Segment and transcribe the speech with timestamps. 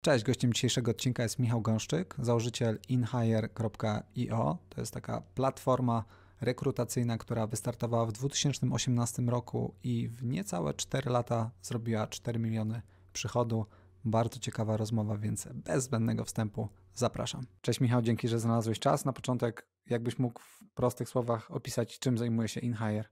[0.00, 4.58] Cześć, gościem dzisiejszego odcinka jest Michał Gąszczyk, założyciel inhire.io.
[4.68, 6.04] To jest taka platforma
[6.40, 12.82] rekrutacyjna, która wystartowała w 2018 roku i w niecałe 4 lata zrobiła 4 miliony
[13.12, 13.66] przychodu.
[14.04, 17.46] Bardzo ciekawa rozmowa, więc bez zbędnego wstępu zapraszam.
[17.60, 19.04] Cześć Michał, dzięki, że znalazłeś czas.
[19.04, 23.04] Na początek, jakbyś mógł w prostych słowach opisać, czym zajmuje się InHire?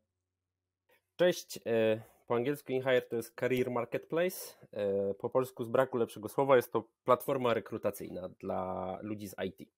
[1.16, 4.36] Cześć, e, po angielsku InHire to jest Career Marketplace.
[4.72, 9.68] E, po polsku z braku lepszego słowa jest to platforma rekrutacyjna dla ludzi z IT.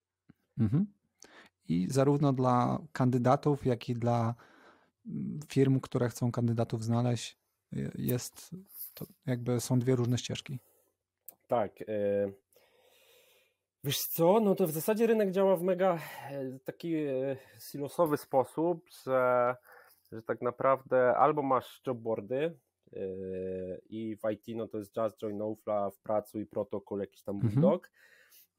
[0.58, 0.86] Mhm.
[1.68, 4.34] I zarówno dla kandydatów, jak i dla
[5.06, 7.38] mm, firm, które chcą kandydatów znaleźć,
[7.94, 8.50] jest
[8.94, 10.58] to jakby są dwie różne ścieżki.
[11.48, 11.82] Tak.
[11.82, 11.84] E,
[13.84, 15.98] wiesz co, no to w zasadzie rynek działa w mega
[16.64, 16.94] taki
[17.58, 19.56] silosowy sposób, że
[20.12, 22.58] że tak naprawdę albo masz jobboardy
[22.92, 27.22] yy, i w IT no to jest Just Join Ofla, w pracu i protokół, jakiś
[27.22, 27.54] tam mhm.
[27.54, 27.90] Bulldog,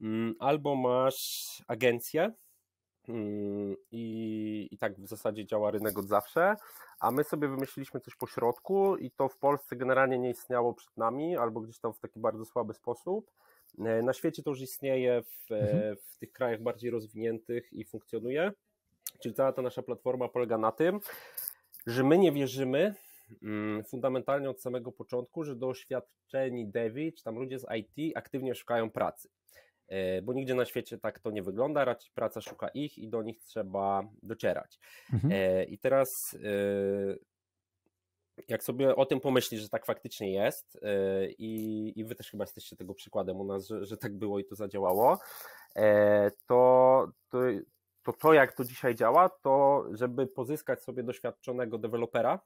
[0.00, 2.32] mm, albo masz agencję,
[3.08, 6.56] mm, i, I tak w zasadzie działa rynek od zawsze,
[7.00, 10.96] a my sobie wymyśliliśmy coś po środku i to w Polsce generalnie nie istniało przed
[10.96, 13.30] nami, albo gdzieś tam w taki bardzo słaby sposób.
[13.78, 15.96] Yy, na świecie to już istnieje w, mhm.
[15.96, 18.52] w tych krajach bardziej rozwiniętych i funkcjonuje.
[19.18, 21.00] Czyli cała ta nasza platforma polega na tym,
[21.86, 22.94] że my nie wierzymy
[23.42, 28.90] mm, fundamentalnie od samego początku, że doświadczeni devi, czy tam ludzie z IT aktywnie szukają
[28.90, 29.28] pracy.
[29.90, 33.22] E, bo nigdzie na świecie tak to nie wygląda, raczej praca szuka ich i do
[33.22, 34.78] nich trzeba docierać.
[35.12, 35.32] Mhm.
[35.32, 37.30] E, I teraz e,
[38.48, 40.80] jak sobie o tym pomyślisz, że tak faktycznie jest
[41.38, 44.44] i, i wy też chyba jesteście tego przykładem u nas, że, że tak było i
[44.44, 45.18] to zadziałało,
[45.74, 45.80] to,
[46.46, 46.89] to,
[48.20, 52.40] to jak to dzisiaj działa, to żeby pozyskać sobie doświadczonego dewelopera,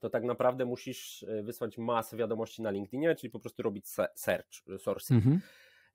[0.00, 4.62] to tak naprawdę musisz e, wysłać masę wiadomości na LinkedInie, czyli po prostu robić search,
[4.78, 5.24] sourcing.
[5.24, 5.40] Mhm.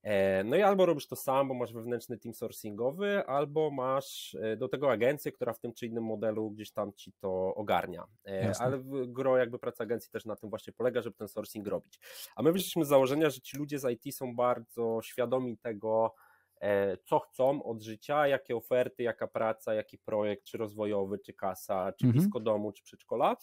[0.03, 4.57] E, no i albo robisz to sam, bo masz wewnętrzny team sourcingowy, albo masz e,
[4.57, 8.07] do tego agencję, która w tym czy innym modelu gdzieś tam ci to ogarnia.
[8.25, 8.65] Jasne.
[8.65, 11.99] Ale gro jakby praca agencji też na tym właśnie polega, żeby ten sourcing robić.
[12.35, 16.30] A my wyszliśmy z założenia, że ci ludzie z IT są bardzo świadomi tego, E,
[17.03, 22.05] co chcą od życia, jakie oferty, jaka praca, jaki projekt, czy rozwojowy, czy kasa, czy
[22.05, 22.11] mhm.
[22.11, 23.37] blisko domu, czy przedszkola.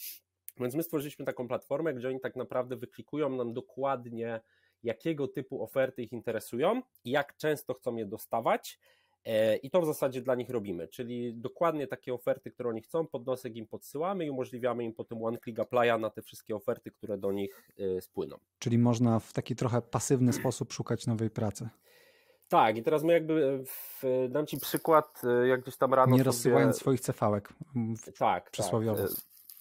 [0.60, 4.40] Więc my stworzyliśmy taką platformę, gdzie oni tak naprawdę wyklikują nam dokładnie,
[4.82, 8.78] jakiego typu oferty ich interesują i jak często chcą je dostawać.
[9.24, 13.06] E, I to w zasadzie dla nich robimy, czyli dokładnie takie oferty, które oni chcą,
[13.06, 17.32] podnosek im podsyłamy i umożliwiamy im potem one-click apply'a na te wszystkie oferty, które do
[17.32, 18.36] nich e, spłyną.
[18.58, 21.68] Czyli można w taki trochę pasywny sposób szukać nowej pracy.
[22.48, 26.16] Tak, i teraz my jakby w, dam Ci przykład, e, jak gdzieś tam rano.
[26.16, 26.80] Nie rozsyłając sobie...
[26.80, 27.48] swoich cefałek.
[28.18, 28.50] Tak.
[28.50, 29.02] Przysłowiowo.
[29.02, 29.12] Tak,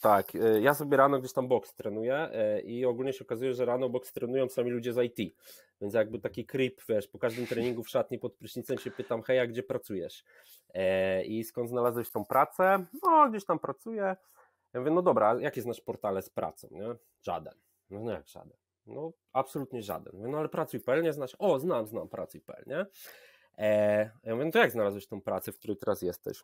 [0.01, 2.29] tak, ja sobie rano gdzieś tam boks trenuję
[2.63, 5.35] i ogólnie się okazuje, że rano boks trenują sami ludzie z IT.
[5.81, 9.39] Więc jakby taki creep, wiesz, po każdym treningu w szatni pod prysznicem się pytam, hej,
[9.39, 10.23] a gdzie pracujesz?
[11.25, 12.85] I skąd znalazłeś tą pracę?
[13.03, 14.15] No, gdzieś tam pracuję.
[14.73, 16.95] Ja mówię, no dobra, jakie znasz portale z pracą, nie?
[17.21, 17.53] Żaden.
[17.89, 18.57] No, no jak żaden?
[18.87, 20.13] No, absolutnie żaden.
[20.15, 21.35] Mówię, no ale pracuj.pl nie znasz?
[21.39, 22.85] O, znam, znam pracuj.pl, nie?
[23.57, 26.43] E, ja mówię, no to jak znalazłeś tą pracę, w której teraz jesteś?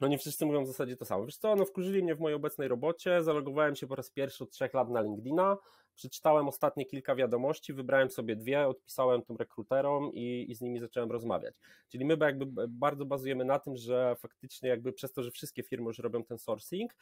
[0.00, 1.24] No nie wszyscy mówią w zasadzie to samo.
[1.24, 4.50] Wiesz co, no wkurzyli mnie w mojej obecnej robocie, zalogowałem się po raz pierwszy od
[4.50, 5.56] trzech lat na LinkedIna,
[5.94, 11.10] przeczytałem ostatnie kilka wiadomości, wybrałem sobie dwie, odpisałem tym rekruterom i, i z nimi zacząłem
[11.12, 11.54] rozmawiać.
[11.88, 15.86] Czyli my jakby bardzo bazujemy na tym, że faktycznie jakby przez to, że wszystkie firmy
[15.86, 16.94] już robią ten sourcing,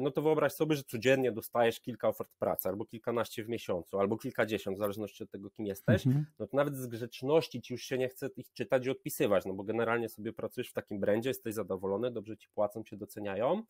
[0.00, 4.18] no to wyobraź sobie, że codziennie dostajesz kilka ofert pracy, albo kilkanaście w miesiącu, albo
[4.18, 6.26] kilkadziesiąt, w zależności od tego, kim jesteś, mhm.
[6.38, 9.54] no to nawet z grzeczności ci już się nie chce ich czytać i odpisywać, no
[9.54, 13.62] bo generalnie sobie pracujesz w takim brandzie, jesteś zadowolony, dobrze ci płacą, cię doceniają,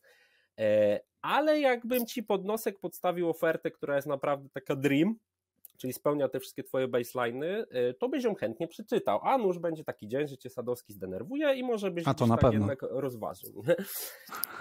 [0.59, 5.15] E, ale jakbym ci podnosek podstawił ofertę, która jest naprawdę taka dream,
[5.79, 9.19] czyli spełnia te wszystkie twoje baseliny, e, to byś ją chętnie przeczytał.
[9.23, 12.35] A nuż będzie taki dzień, że cię Sadowski zdenerwuje i może byś A to na
[12.35, 12.59] tak pewno.
[12.59, 13.63] jednak rozważył.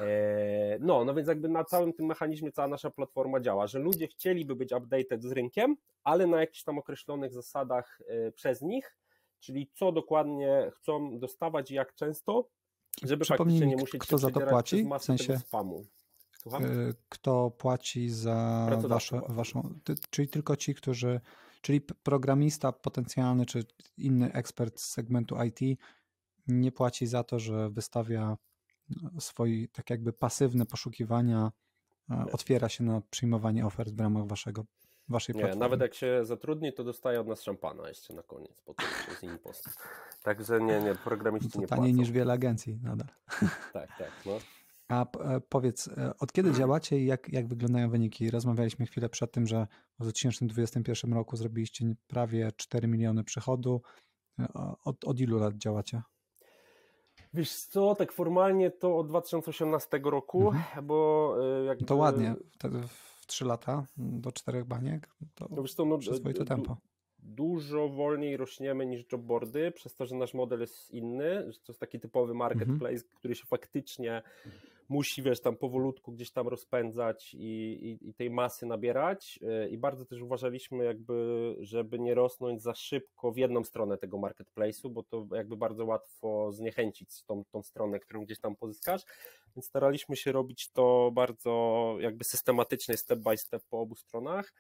[0.01, 4.07] E, no, no więc jakby na całym tym mechanizmie cała nasza platforma działa, że ludzie
[4.07, 7.99] chcieliby być updated z rynkiem, ale na jakichś tam określonych zasadach
[8.35, 8.97] przez nich,
[9.41, 12.49] czyli co dokładnie chcą dostawać i jak często,
[13.03, 14.89] żeby faktycznie nie musieć kto za to płaci?
[14.99, 15.87] W sensie spamu.
[16.39, 16.65] Słucham?
[16.65, 19.81] Y, kto płaci za wasze, waszą,
[20.11, 21.21] czyli tylko ci, którzy,
[21.61, 23.65] czyli programista potencjalny, czy
[23.97, 25.79] inny ekspert z segmentu IT
[26.47, 28.37] nie płaci za to, że wystawia
[29.03, 31.53] no, swoje tak jakby pasywne poszukiwania,
[32.33, 34.65] otwiera się na przyjmowanie ofert w ramach waszego
[35.09, 35.65] waszej nie, platformy.
[35.65, 38.87] Nawet jak się zatrudni, to dostaje od nas szampana jeszcze na koniec, po tym
[39.21, 39.69] z impost.
[40.23, 42.01] Także nie, nie, programiści to nie taniej płacą.
[42.01, 43.09] niż wiele agencji nadal.
[43.73, 44.39] tak, tak, no.
[44.89, 45.07] A
[45.49, 48.31] powiedz, od kiedy działacie i jak, jak wyglądają wyniki?
[48.31, 49.67] Rozmawialiśmy chwilę przed tym, że
[49.99, 53.83] w 2021 roku zrobiliście prawie 4 miliony przychodu.
[54.85, 56.03] Od, od ilu lat działacie?
[57.35, 60.87] Wiesz co, tak formalnie to od 2018 roku, mhm.
[60.87, 61.35] bo
[61.67, 61.85] jakby...
[61.85, 66.45] To ładnie, wtedy w 3 lata do 4 baniek, to no wiesz co, no, przyzwoite
[66.45, 66.77] tempo.
[67.19, 71.81] Dużo wolniej rośniemy niż jobboardy, przez to, że nasz model jest inny, że to jest
[71.81, 72.39] taki typowy mhm.
[72.39, 73.15] marketplace, mhm.
[73.15, 74.23] który się faktycznie
[74.89, 79.79] musi, wiesz, tam powolutku gdzieś tam rozpędzać i, i, i, tej masy nabierać y, i
[79.79, 85.03] bardzo też uważaliśmy jakby, żeby nie rosnąć za szybko w jedną stronę tego marketplace'u, bo
[85.03, 89.03] to jakby bardzo łatwo zniechęcić tą, tą stronę, którą gdzieś tam pozyskasz,
[89.57, 94.53] więc staraliśmy się robić to bardzo jakby systematycznie, step by step po obu stronach,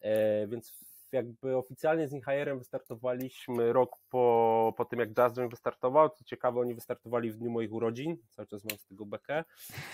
[0.00, 6.10] e, więc jakby oficjalnie z Inhajerem wystartowaliśmy rok po, po tym, jak Jazz wystartował.
[6.10, 8.16] Co ciekawe, oni wystartowali w dniu moich urodzin.
[8.30, 9.44] Cały czas mam z tego bekę,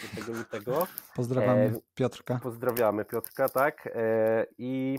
[0.02, 0.86] do tego lutego.
[1.16, 2.40] Pozdrawiamy e, Piotrka.
[2.42, 3.88] Pozdrawiamy Piotrka, tak.
[3.94, 4.98] E, I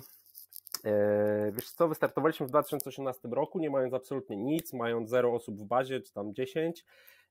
[0.86, 5.66] e, wiesz co, wystartowaliśmy w 2018 roku, nie mając absolutnie nic, mając zero osób w
[5.66, 6.86] bazie, czy tam 10.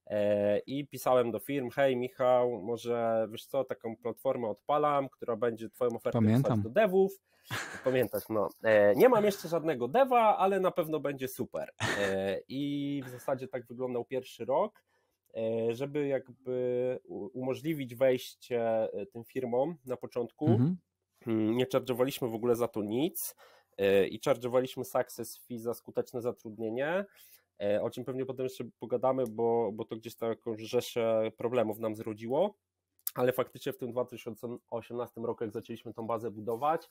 [0.06, 5.70] E, i pisałem do firm, hej Michał, może wiesz co, taką platformę odpalam, która będzie
[5.70, 6.62] twoją ofertę Pamiętam.
[6.62, 7.12] do devów.
[7.84, 8.48] Pamiętasz, no.
[8.62, 11.70] E, nie mam jeszcze żadnego deva, ale na pewno będzie super.
[11.98, 14.84] E, I w zasadzie tak wyglądał pierwszy rok,
[15.70, 16.98] żeby jakby
[17.32, 20.46] umożliwić wejście tym firmom na początku.
[20.46, 20.76] Mhm.
[21.26, 23.36] Mm, nie charge'owaliśmy w ogóle za to nic
[24.10, 27.04] i charge'owaliśmy success fee za skuteczne zatrudnienie.
[27.62, 31.94] E, o czym pewnie potem jeszcze pogadamy, bo, bo to gdzieś taką rzeszę problemów nam
[31.96, 32.54] zrodziło,
[33.14, 36.88] ale faktycznie w tym 2018 roku, jak zaczęliśmy tą bazę budować,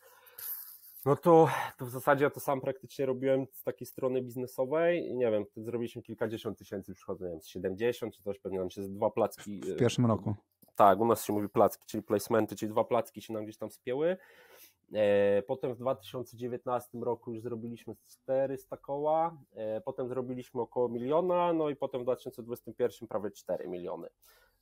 [1.05, 5.31] no to, to w zasadzie ja to sam praktycznie robiłem z takiej strony biznesowej nie
[5.31, 8.83] wiem, wtedy zrobiliśmy kilkadziesiąt tysięcy przychodów, nie wiem, z 70 czy coś, pewnie nam się
[8.83, 9.61] z dwa placki.
[9.61, 10.35] W pierwszym roku.
[10.75, 13.71] Tak, u nas się mówi placki, czyli placementy, czyli dwa placki się nam gdzieś tam
[13.71, 14.17] spięły.
[14.93, 21.69] E, potem w 2019 roku już zrobiliśmy 400 koła, e, potem zrobiliśmy około miliona, no
[21.69, 24.07] i potem w 2021 prawie 4 miliony.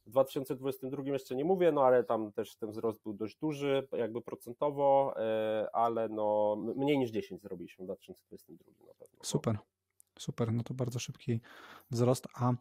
[0.06, 4.22] W 2022 jeszcze nie mówię, no ale tam też ten wzrost był dość duży, jakby
[4.22, 9.20] procentowo, e, ale no mniej niż 10 zrobiliśmy w 2022 na pewno.
[9.24, 9.58] Super,
[10.20, 11.42] super, no to bardzo szybki
[11.92, 12.54] wzrost, a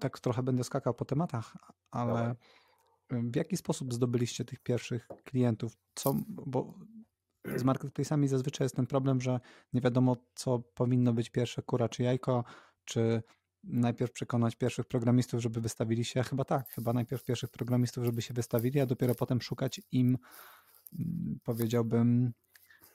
[0.00, 1.56] tak trochę będę skakał po tematach,
[1.90, 2.34] ale
[3.10, 5.76] w jaki sposób zdobyliście tych pierwszych klientów?
[5.94, 6.74] Co, bo
[7.44, 9.40] z marketplace'ami zazwyczaj jest ten problem, że
[9.72, 12.44] nie wiadomo, co powinno być pierwsze, kura czy jajko,
[12.84, 13.22] czy
[13.64, 18.34] najpierw przekonać pierwszych programistów, żeby wystawili się, chyba tak, chyba najpierw pierwszych programistów, żeby się
[18.34, 20.18] wystawili, a dopiero potem szukać im,
[20.98, 22.32] mm, powiedziałbym,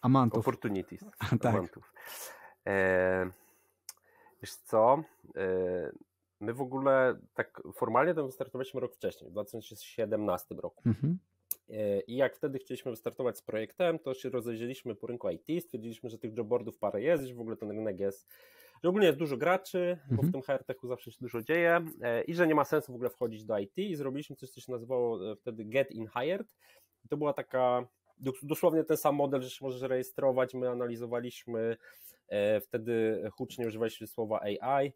[0.01, 0.39] amantów.
[0.39, 1.05] Opportunities.
[1.41, 1.55] tak.
[1.55, 1.93] Amantów.
[2.67, 3.31] E,
[4.41, 5.03] wiesz co,
[5.35, 5.91] e,
[6.39, 10.83] My w ogóle tak formalnie to wystartowaliśmy rok wcześniej, w 2017 roku.
[10.85, 11.19] Mhm.
[11.69, 16.09] E, I jak wtedy chcieliśmy wystartować z projektem, to się rozejrzeliśmy po rynku IT, stwierdziliśmy,
[16.09, 18.27] że tych jobboardów parę jest, że w ogóle ten rynek jest,
[18.83, 20.31] że ogólnie jest dużo graczy, bo w mhm.
[20.31, 23.45] tym HR-techu zawsze się dużo dzieje e, i że nie ma sensu w ogóle wchodzić
[23.45, 26.55] do IT i zrobiliśmy coś, co się nazywało e, wtedy Get In Hired.
[27.09, 27.87] To była taka
[28.43, 31.77] dosłownie ten sam model, że się możesz rejestrować, my analizowaliśmy
[32.61, 34.93] wtedy hucznie używaliśmy słowa AI,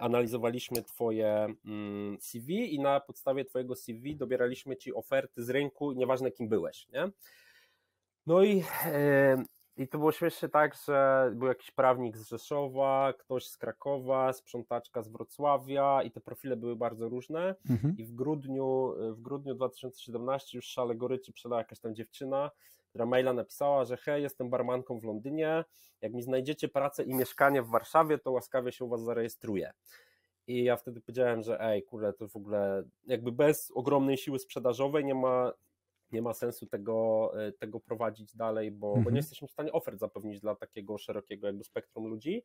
[0.00, 6.30] analizowaliśmy Twoje mm, CV i na podstawie Twojego CV dobieraliśmy Ci oferty z rynku, nieważne
[6.30, 7.10] kim byłeś, nie?
[8.26, 9.44] No i, e,
[9.76, 15.02] i to było śmiesznie tak, że był jakiś prawnik z Rzeszowa, ktoś z Krakowa, sprzątaczka
[15.02, 17.96] z Wrocławia i te profile były bardzo różne mhm.
[17.96, 22.50] i w grudniu, w grudniu 2017 już szale goryczy przylała jakaś tam dziewczyna,
[22.88, 25.64] która maila napisała, że hej, jestem barmanką w Londynie,
[26.00, 29.72] jak mi znajdziecie pracę i mieszkanie w Warszawie, to łaskawie się u was zarejestruję.
[30.46, 35.04] I ja wtedy powiedziałem, że ej, kurde, to w ogóle jakby bez ogromnej siły sprzedażowej
[35.04, 35.52] nie ma,
[36.12, 39.04] nie ma sensu tego, e, tego prowadzić dalej, bo, mhm.
[39.04, 42.42] bo nie jesteśmy w stanie ofert zapewnić dla takiego szerokiego jakby spektrum ludzi.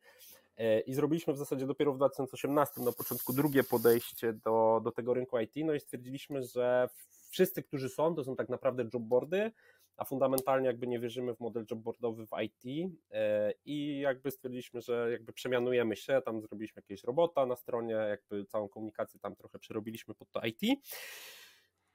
[0.56, 5.14] E, I zrobiliśmy w zasadzie dopiero w 2018 na początku drugie podejście do, do tego
[5.14, 6.88] rynku IT, no i stwierdziliśmy, że
[7.34, 9.52] wszyscy, którzy są, to są tak naprawdę jobboardy,
[9.96, 15.08] a fundamentalnie jakby nie wierzymy w model jobboardowy w IT e, i jakby stwierdziliśmy, że
[15.12, 20.14] jakby przemianujemy się, tam zrobiliśmy jakieś robota na stronie, jakby całą komunikację tam trochę przerobiliśmy
[20.14, 20.80] pod to IT.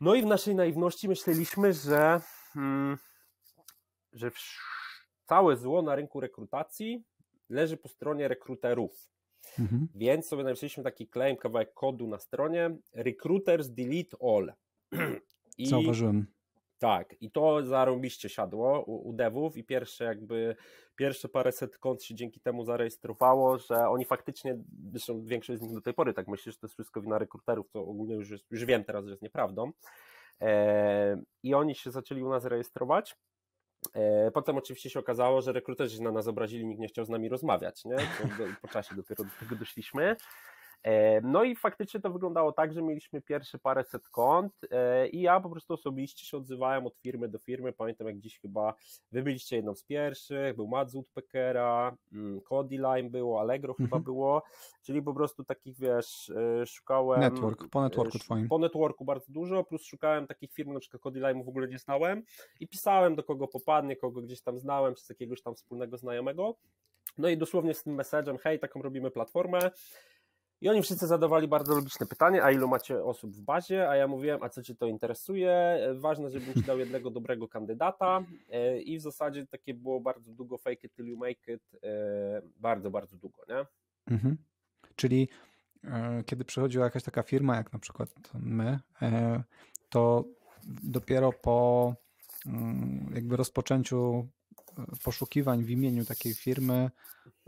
[0.02, 2.22] No i w naszej naiwności myśleliśmy, że,
[2.54, 2.98] hmm,
[4.14, 4.32] że
[5.26, 7.04] całe zło na rynku rekrutacji
[7.50, 9.10] leży po stronie rekruterów.
[9.60, 9.88] Mhm.
[9.96, 14.54] Więc sobie napisaliśmy taki claim, kawałek kodu na stronie recruiters delete all.
[15.60, 16.26] I Zauważyłem.
[16.80, 20.56] Tak, i to zarobiście siadło u, u devów i pierwsze jakby,
[20.96, 24.58] pierwsze paręset kont się dzięki temu zarejestrowało, że oni faktycznie,
[24.92, 27.70] zresztą większość z nich do tej pory tak myśli, że to jest wszystko wina rekruterów,
[27.70, 29.72] to ogólnie już, jest, już wiem teraz, że jest nieprawdą.
[30.42, 33.16] E, I oni się zaczęli u nas rejestrować.
[33.94, 37.10] E, potem oczywiście się okazało, że rekruterzy się na nas obrazili, nikt nie chciał z
[37.10, 37.98] nami rozmawiać, nie?
[38.62, 40.16] po czasie dopiero do tego doszliśmy.
[40.84, 45.22] E, no i faktycznie to wyglądało tak, że mieliśmy pierwsze parę set kont e, i
[45.22, 47.74] ja po prostu osobiście się odzywałem od firmy do firmy.
[47.74, 48.74] Pamiętam jak dziś chyba
[49.12, 54.04] wy byliście jedną z pierwszych, był Matt Zutpekera, mm, Cody Lime było, Allegro chyba mhm.
[54.04, 54.44] było,
[54.82, 57.20] czyli po prostu takich wiesz, e, szukałem...
[57.20, 58.48] Network, po networku twoim.
[58.48, 61.80] Po networku bardzo dużo, plus szukałem takich firm, na przykład Cody Lime w ogóle nie
[61.80, 62.24] znałem
[62.60, 66.56] i pisałem do kogo popadnie, kogo gdzieś tam znałem, czy z jakiegoś tam wspólnego znajomego.
[67.18, 69.60] No i dosłownie z tym message'em, hej, taką robimy platformę,
[70.62, 73.90] i oni wszyscy zadawali bardzo logiczne pytanie, a ilu macie osób w bazie?
[73.90, 75.80] A ja mówiłem, a co cię to interesuje?
[75.96, 78.24] Ważne, żebym dał jednego dobrego kandydata.
[78.50, 81.84] E, I w zasadzie takie było bardzo długo fake it till you make it.
[81.84, 83.66] E, bardzo, bardzo długo, nie?
[84.14, 84.38] Mhm.
[84.96, 85.30] Czyli
[85.84, 88.80] e, kiedy przychodziła jakaś taka firma, jak na przykład my,
[89.90, 90.24] to
[90.84, 91.94] dopiero po
[92.46, 94.28] mm, jakby rozpoczęciu
[95.04, 96.90] poszukiwań w imieniu takiej firmy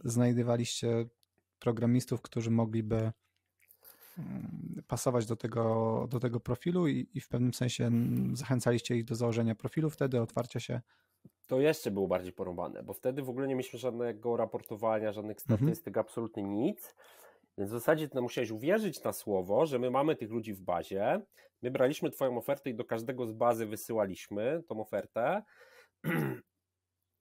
[0.03, 1.05] znajdywaliście
[1.61, 3.11] programistów, którzy mogliby
[4.17, 7.91] mm, pasować do tego, do tego profilu i, i w pewnym sensie
[8.33, 10.81] zachęcaliście ich do założenia profilu, wtedy otwarcia się
[11.51, 15.59] to jeszcze było bardziej porąbane, bo wtedy w ogóle nie mieliśmy żadnego raportowania, żadnych mhm.
[15.59, 16.05] statystyk, mhm.
[16.05, 16.95] absolutnie nic.
[17.57, 21.21] Więc w zasadzie ty musiałeś uwierzyć na słowo, że my mamy tych ludzi w bazie.
[21.61, 25.43] My braliśmy Twoją ofertę i do każdego z bazy wysyłaliśmy tą ofertę.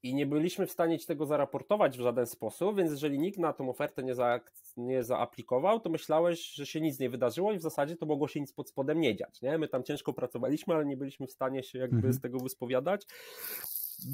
[0.02, 3.52] i nie byliśmy w stanie ci tego zaraportować w żaden sposób, więc jeżeli nikt na
[3.52, 4.40] tą ofertę nie, za,
[4.76, 8.40] nie zaaplikował, to myślałeś, że się nic nie wydarzyło i w zasadzie to mogło się
[8.40, 9.42] nic pod spodem nie dziać.
[9.42, 9.58] Nie?
[9.58, 12.14] My tam ciężko pracowaliśmy, ale nie byliśmy w stanie się jakby mhm.
[12.14, 13.06] z tego wyspowiadać.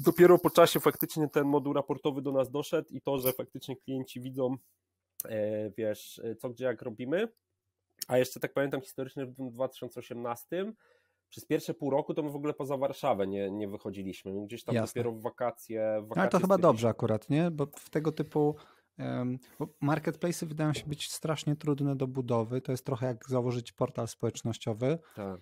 [0.03, 4.21] Dopiero po czasie faktycznie ten moduł raportowy do nas doszedł i to, że faktycznie klienci
[4.21, 4.55] widzą,
[5.25, 7.27] e, wiesz, co gdzie jak robimy.
[8.07, 10.73] A jeszcze tak pamiętam historycznie w 2018
[11.29, 14.33] przez pierwsze pół roku to my w ogóle poza Warszawę nie, nie wychodziliśmy.
[14.33, 14.87] My gdzieś tam Jasne.
[14.87, 16.21] dopiero w wakacje, w wakacje.
[16.21, 17.51] Ale to chyba dobrze akurat, nie?
[17.51, 18.55] Bo w tego typu
[19.59, 22.61] bo marketplace wydają się być strasznie trudne do budowy.
[22.61, 24.99] To jest trochę jak założyć portal społecznościowy.
[25.15, 25.41] Tak.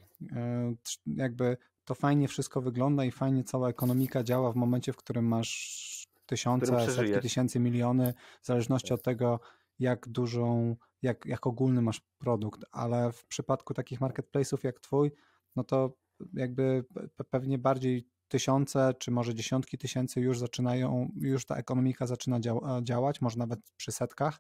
[1.06, 6.08] Jakby to fajnie wszystko wygląda i fajnie cała ekonomika działa w momencie, w którym masz
[6.26, 8.98] tysiące, setki tysięcy, miliony, w zależności tak.
[9.00, 9.40] od tego,
[9.80, 15.12] jak dużą, jak, jak ogólny masz produkt, ale w przypadku takich marketplace'ów jak twój,
[15.56, 15.98] no to
[16.34, 16.86] jakby
[17.30, 22.40] pewnie bardziej tysiące, czy może dziesiątki tysięcy już zaczynają, już ta ekonomika zaczyna
[22.84, 24.40] działać, może nawet przy setkach.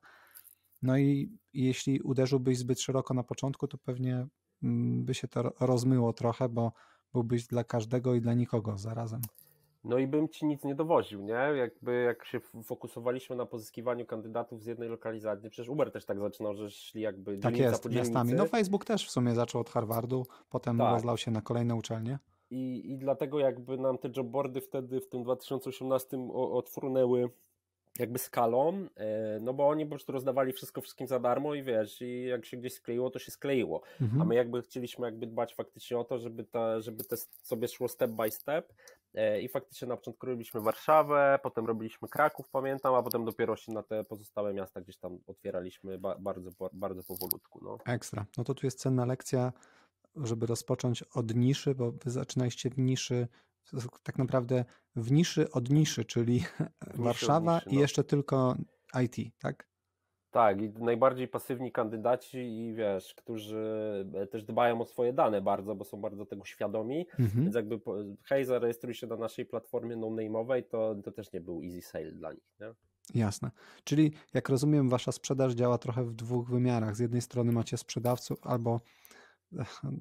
[0.82, 4.28] No i jeśli uderzyłbyś zbyt szeroko na początku, to pewnie
[4.64, 6.72] mm, by się to rozmyło trochę, bo
[7.14, 9.22] byłbyś dla każdego i dla nikogo zarazem.
[9.86, 11.34] No i bym ci nic nie dowoził, nie?
[11.34, 16.56] Jakby jak się fokusowaliśmy na pozyskiwaniu kandydatów z jednej lokalizacji, przecież Uber też tak zaczynał,
[16.56, 18.34] że szli jakby Tak jest, miastami.
[18.34, 20.94] No Facebook też w sumie zaczął od Harvardu, potem tak.
[20.94, 22.20] rozlał się na kolejne uczelnie.
[22.52, 27.30] I, I dlatego jakby nam te jobboardy wtedy w tym 2018 odfrunęły
[28.00, 32.02] jakby skalą, e, no bo oni po prostu rozdawali wszystko wszystkim za darmo i wiesz,
[32.02, 33.82] i jak się gdzieś skleiło, to się skleiło.
[34.02, 34.22] Mhm.
[34.22, 37.88] A my jakby chcieliśmy jakby dbać faktycznie o to, żeby, ta, żeby to sobie szło
[37.88, 38.74] step by step
[39.42, 43.84] i faktycznie na początku robiliśmy Warszawę, potem robiliśmy Kraków, pamiętam, a potem dopiero się na
[43.84, 47.60] te pozostałe miasta gdzieś tam otwieraliśmy bardzo, bardzo powolutku.
[47.64, 47.78] No.
[47.86, 48.26] Ekstra.
[48.38, 49.54] No to tu jest cenna lekcja,
[50.16, 53.28] żeby rozpocząć od niszy, bo wy zaczynaliście w niszy
[54.04, 56.44] tak naprawdę w niszy od niszy, czyli
[56.96, 57.76] Warszawa niszy, no.
[57.76, 58.56] i jeszcze tylko
[59.04, 59.68] IT, tak?
[60.36, 65.76] Tak, i najbardziej pasywni kandydaci i wiesz, którzy e, też dbają o swoje dane bardzo,
[65.76, 67.44] bo są bardzo tego świadomi, mhm.
[67.44, 67.80] więc jakby
[68.24, 72.34] hej, zarejestruj się na naszej platformie no-name'owej, to, to też nie był easy sale dla
[72.34, 72.74] nich, nie?
[73.22, 73.52] Jasne.
[73.84, 76.96] Czyli jak rozumiem, wasza sprzedaż działa trochę w dwóch wymiarach.
[76.96, 78.82] Z jednej strony macie sprzedawców albo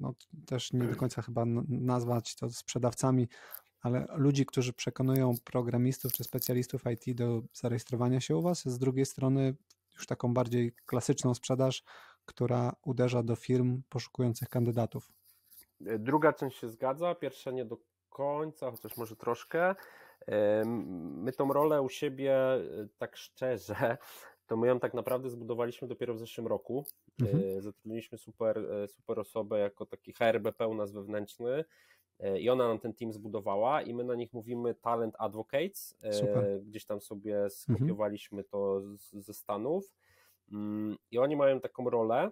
[0.01, 0.13] no,
[0.45, 3.27] też nie do końca chyba nazwać to sprzedawcami,
[3.81, 9.05] ale ludzi, którzy przekonują programistów czy specjalistów IT do zarejestrowania się u Was, z drugiej
[9.05, 9.55] strony
[9.95, 11.83] już taką bardziej klasyczną sprzedaż,
[12.25, 15.11] która uderza do firm poszukujących kandydatów.
[15.79, 17.77] Druga część się zgadza, pierwsza nie do
[18.09, 19.75] końca, chociaż może troszkę.
[20.97, 22.37] My tą rolę u siebie,
[22.97, 23.97] tak szczerze,
[24.47, 26.85] to my ją tak naprawdę zbudowaliśmy dopiero w zeszłym roku.
[27.21, 27.43] Mhm.
[27.57, 31.65] E, zatrudniliśmy super, e, super osobę jako taki HRBP u nas wewnętrzny e,
[32.39, 35.97] i ona nam ten team zbudowała i my na nich mówimy Talent Advocates.
[36.11, 36.61] Super.
[36.63, 37.49] Gdzieś tam sobie mhm.
[37.49, 38.51] skopiowaliśmy mhm.
[38.51, 39.95] to z, ze Stanów.
[40.51, 42.31] Mm, I oni mają taką rolę,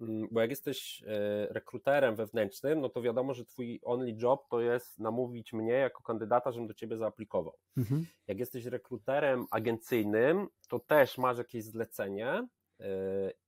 [0.00, 4.60] mm, bo jak jesteś e, rekruterem wewnętrznym, no to wiadomo, że twój only job to
[4.60, 7.54] jest namówić mnie jako kandydata, żebym do ciebie zaaplikował.
[7.76, 8.06] Mhm.
[8.26, 12.48] Jak jesteś rekruterem agencyjnym, to też masz jakieś zlecenie
[12.80, 12.86] e,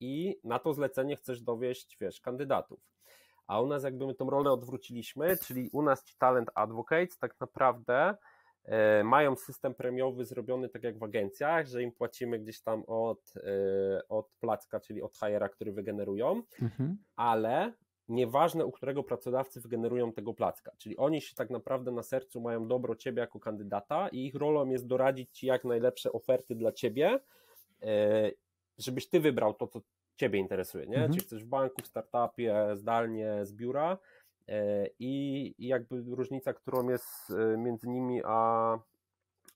[0.01, 2.81] i na to zlecenie chcesz dowieść, wiesz, kandydatów.
[3.51, 7.41] A u nas jakby my tą rolę odwróciliśmy, czyli u nas ci talent advocates tak
[7.41, 8.15] naprawdę
[8.65, 13.33] E, mają system premiowy zrobiony tak jak w agencjach, że im płacimy gdzieś tam od,
[13.37, 16.99] e, od placka, czyli od hajera, który wygenerują, mhm.
[17.17, 17.73] ale
[18.09, 22.69] nieważne u którego pracodawcy wygenerują tego placka, czyli oni się tak naprawdę na sercu mają
[22.69, 27.21] dobro ciebie jako kandydata i ich rolą jest doradzić ci jak najlepsze oferty dla ciebie,
[27.83, 28.31] e,
[28.79, 29.81] żebyś ty wybrał to, co
[30.21, 30.97] ciebie interesuje, nie?
[30.97, 31.13] Mhm.
[31.13, 33.99] Czy chcesz w banku, w startupie, zdalnie, z biura,
[34.51, 38.79] E, I jakby różnica, którą jest e, między nimi a,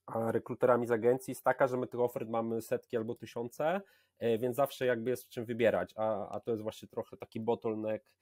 [0.07, 3.81] a rekruterami z agencji jest taka, że my tych ofert mamy setki albo tysiące,
[4.19, 7.41] e, więc zawsze jakby jest w czym wybierać, a, a to jest właśnie trochę taki
[7.41, 8.15] bottleneck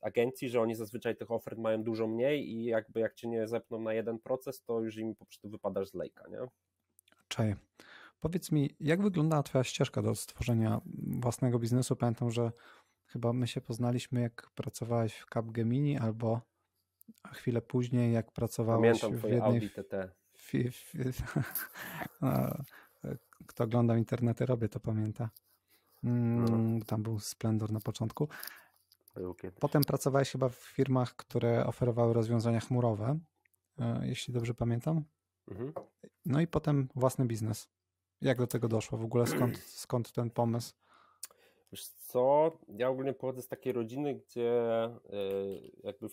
[0.00, 3.80] agencji, że oni zazwyczaj tych ofert mają dużo mniej i jakby jak cię nie zepną
[3.80, 6.38] na jeden proces, to już im po prostu wypadasz z lejka, nie?
[7.28, 7.56] Czaję.
[8.20, 11.96] Powiedz mi, jak wygląda twoja ścieżka do stworzenia własnego biznesu?
[11.96, 12.52] Pamiętam, że
[13.08, 16.40] Chyba my się poznaliśmy, jak pracowałeś w Capgemini, albo
[17.32, 19.42] chwilę później, jak pracowałeś Pamiętam w jednej...
[19.42, 20.10] Audi TT.
[23.46, 25.30] Kto oglądał internety, robię, to pamięta.
[26.04, 26.84] Mm, no.
[26.84, 28.28] Tam był Splendor na początku.
[29.60, 33.18] Potem pracowałeś chyba w firmach, które oferowały rozwiązania chmurowe,
[33.78, 35.04] e, jeśli dobrze pamiętam.
[35.50, 35.72] Mhm.
[36.26, 37.68] No i potem własny biznes.
[38.22, 38.98] Jak do tego doszło?
[38.98, 40.74] W ogóle skąd, skąd ten pomysł?
[41.72, 45.00] Wiesz co, ja ogólnie pochodzę z takiej rodziny, gdzie e,
[45.84, 46.08] jakby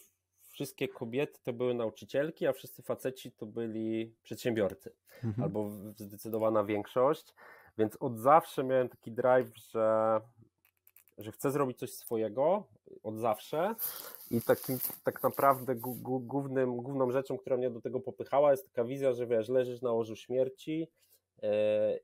[0.49, 4.91] wszystkie kobiety to były nauczycielki, a wszyscy faceci to byli przedsiębiorcy,
[5.23, 5.43] mhm.
[5.43, 7.33] albo zdecydowana większość,
[7.77, 10.21] więc od zawsze miałem taki drive, że,
[11.17, 12.67] że chcę zrobić coś swojego,
[13.03, 13.75] od zawsze
[14.31, 19.13] i takim, tak naprawdę głównym, główną rzeczą, która mnie do tego popychała jest taka wizja,
[19.13, 20.87] że wiesz, leżysz na łożu śmierci,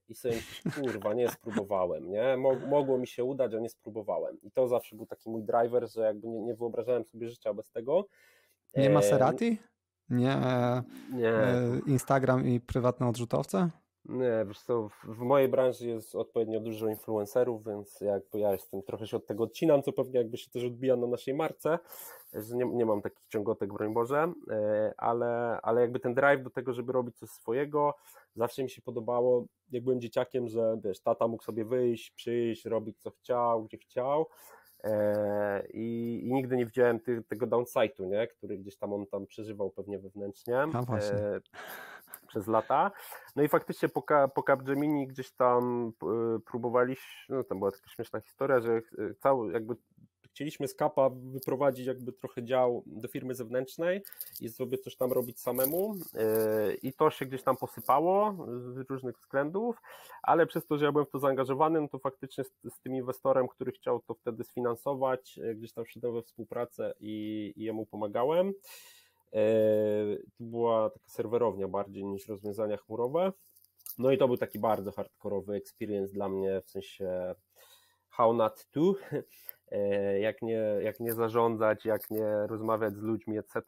[0.10, 0.36] i sobie
[0.76, 2.38] kurwa, nie spróbowałem, nie?
[2.70, 4.38] Mogło mi się udać, a nie spróbowałem.
[4.42, 7.72] I to zawsze był taki mój driver, że jakby nie, nie wyobrażałem sobie życia bez
[7.72, 8.06] tego.
[8.76, 9.58] Nie Maserati?
[10.10, 10.38] Nie,
[11.14, 11.34] nie.
[11.34, 13.70] E, Instagram i prywatne odrzutowce?
[14.06, 19.08] Nie, wiesz co, w mojej branży jest odpowiednio dużo influencerów, więc jakby ja jestem trochę
[19.08, 21.80] się od tego odcinam, co pewnie jakby się też odbija na naszej marce,
[22.34, 26.50] że nie, nie mam takich ciągotek, broń Boże, e, ale, ale jakby ten drive do
[26.50, 27.96] tego, żeby robić coś swojego,
[28.36, 33.02] zawsze mi się podobało, jak byłem dzieciakiem, że wiesz, tata mógł sobie wyjść, przyjść, robić
[33.02, 34.26] co chciał, gdzie chciał,
[34.84, 38.28] e, i, i, nigdy nie widziałem ty, tego downside'u, nie?
[38.28, 40.58] który gdzieś tam on tam przeżywał pewnie wewnętrznie.
[40.74, 41.18] A właśnie.
[42.24, 42.92] E, przez lata.
[43.36, 44.04] No i faktycznie po,
[44.36, 48.82] po Capgemini gdzieś tam e, próbowaliśmy, no tam była taka śmieszna historia, że e,
[49.20, 49.76] cały jakby
[50.32, 54.02] chcieliśmy z Kapa wyprowadzić jakby trochę dział do firmy zewnętrznej
[54.42, 59.18] i sobie coś tam robić samemu e, i to się gdzieś tam posypało z różnych
[59.18, 59.82] względów,
[60.24, 62.96] ale przez to, że ja byłem w to zaangażowany, no to faktycznie z, z tym
[62.96, 68.54] inwestorem, który chciał to wtedy sfinansować, gdzieś tam wszedłem we współpracę i, i jemu pomagałem.
[69.34, 69.44] E,
[70.38, 73.32] to była taka serwerownia bardziej niż rozwiązania chmurowe.
[73.98, 77.36] No i to był taki bardzo hardkorowy experience dla mnie, w sensie
[78.10, 78.96] how not to,
[79.72, 83.62] e, jak nie, jak nie zarządzać, jak nie rozmawiać z ludźmi, etc.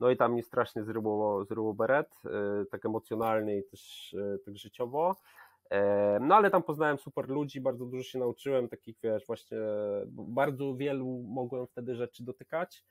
[0.00, 5.16] No i tam mi strasznie zryło, zryło beret, e, tak emocjonalnie i też tak życiowo.
[6.20, 9.58] No ale tam poznałem super ludzi, bardzo dużo się nauczyłem, takich wiesz, właśnie
[10.06, 12.84] bardzo wielu mogłem wtedy rzeczy dotykać.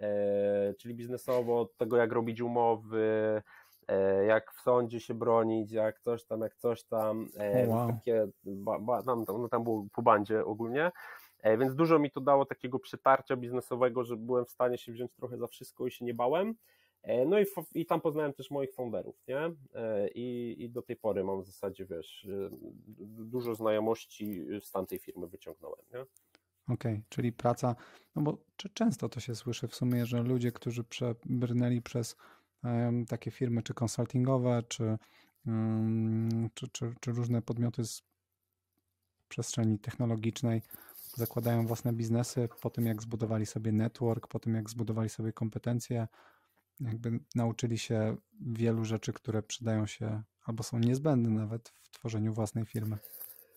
[0.00, 3.42] E, czyli biznesowo, tego jak robić umowy,
[3.88, 7.88] e, jak w sądzie się bronić, jak coś tam, jak coś tam, oh, wow.
[7.88, 10.92] takie, ba, ba, tam, no, tam było po bandzie ogólnie,
[11.58, 15.38] więc dużo mi to dało takiego przetarcia biznesowego, że byłem w stanie się wziąć trochę
[15.38, 16.54] za wszystko i się nie bałem.
[17.26, 19.50] No i, i tam poznałem też moich founderów, nie?
[20.14, 22.28] I, I do tej pory mam w zasadzie, wiesz,
[23.00, 26.04] dużo znajomości z tamtej firmy wyciągnąłem, nie?
[26.68, 27.76] Okej, okay, czyli praca,
[28.16, 28.38] no bo
[28.74, 32.16] często to się słyszy w sumie, że ludzie, którzy przebrnęli przez
[32.64, 34.98] um, takie firmy, czy konsultingowe, czy,
[35.46, 38.02] um, czy, czy, czy, różne podmioty z
[39.28, 40.62] przestrzeni technologicznej,
[41.16, 46.08] zakładają własne biznesy po tym, jak zbudowali sobie network, po tym, jak zbudowali sobie kompetencje,
[46.80, 52.66] jakby nauczyli się wielu rzeczy, które przydają się albo są niezbędne nawet w tworzeniu własnej
[52.66, 52.98] firmy.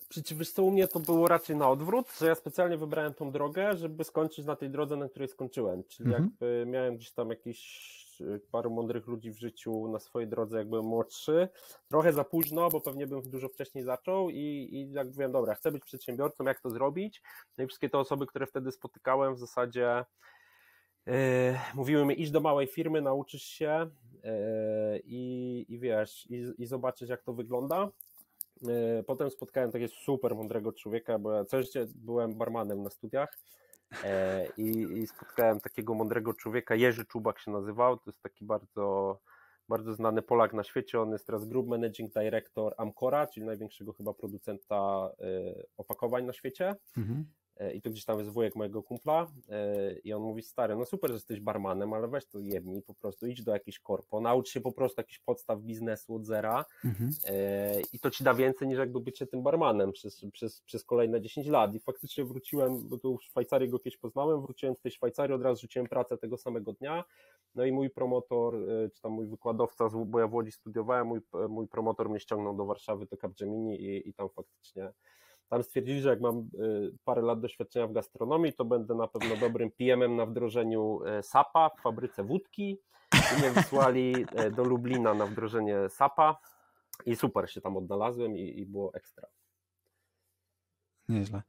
[0.09, 3.77] Przecież co u mnie to było raczej na odwrót, że ja specjalnie wybrałem tą drogę,
[3.77, 5.83] żeby skończyć na tej drodze, na której skończyłem.
[5.83, 6.23] Czyli mhm.
[6.23, 10.57] jakby miałem gdzieś tam jakieś też y, paru mądrych ludzi w życiu na swojej drodze,
[10.57, 11.49] jak byłem młodszy.
[11.87, 15.71] Trochę za późno, bo pewnie bym dużo wcześniej zaczął i, i jak mówiłem, dobra, chcę
[15.71, 17.21] być przedsiębiorcą, jak to zrobić?
[17.57, 20.05] No i wszystkie te osoby, które wtedy spotykałem w zasadzie
[21.05, 21.13] yy,
[21.75, 27.09] mówiły mi, idź do małej firmy, nauczysz się yy, i, i wiesz, i, i zobaczysz
[27.09, 27.91] jak to wygląda.
[28.61, 33.37] Yy, potem spotkałem takiego super mądrego człowieka, bo ja życie byłem barmanem na studiach
[34.03, 39.19] E, I, I, spotkałem takiego mądrego człowieka, Jerzy Czubak się nazywał, to jest taki bardzo,
[39.69, 44.13] bardzo znany Polak na świecie, on jest teraz Group Managing Director Amcora, czyli największego chyba
[44.13, 46.75] producenta e, opakowań na świecie.
[46.97, 47.25] Mhm.
[47.59, 50.85] E, i to gdzieś tam jest wujek mojego kumpla e, i on mówi, stary, no
[50.85, 54.49] super, że jesteś barmanem, ale weź to jebnij, po prostu idź do jakiejś korpo, naucz
[54.49, 57.09] się po prostu jakichś podstaw biznesu od zera mhm.
[57.25, 61.21] E, i to ci da więcej niż jakby bycie tym barmanem przez, przez, przez kolejne
[61.21, 64.91] 10 lat i faktycznie wróciłem, bo tu w Szwajcarii go kiedyś poznałem, wróciłem z tej
[64.91, 67.03] Szwajcarii, od razu rzuciłem pracę tego samego dnia,
[67.55, 68.55] no i mój promotor,
[68.93, 72.65] czy tam mój wykładowca, bo ja w Łodzi studiowałem, mój, mój promotor mnie ściągnął do
[72.65, 74.91] Warszawy, do Capgemini i, i tam faktycznie
[75.49, 79.37] tam stwierdzili, że jak mam y, parę lat doświadczenia w gastronomii, to będę na pewno
[79.37, 82.79] dobrym PM-em na wdrożeniu e, SAP-a w fabryce wódki.
[83.13, 86.37] I mnie wysłali e, do Lublina na wdrożenie SAP-a
[87.05, 89.27] i super się tam odnalazłem i, i było ekstra.
[91.09, 91.41] Nieźle.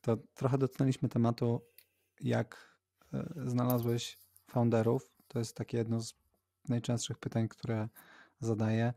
[0.00, 1.60] To trochę dotknęliśmy tematu,
[2.20, 2.78] jak
[3.14, 4.18] e, znalazłeś
[4.50, 5.10] founderów.
[5.28, 6.14] To jest takie jedno z
[6.68, 7.88] najczęstszych pytań, które
[8.40, 8.92] zadaję,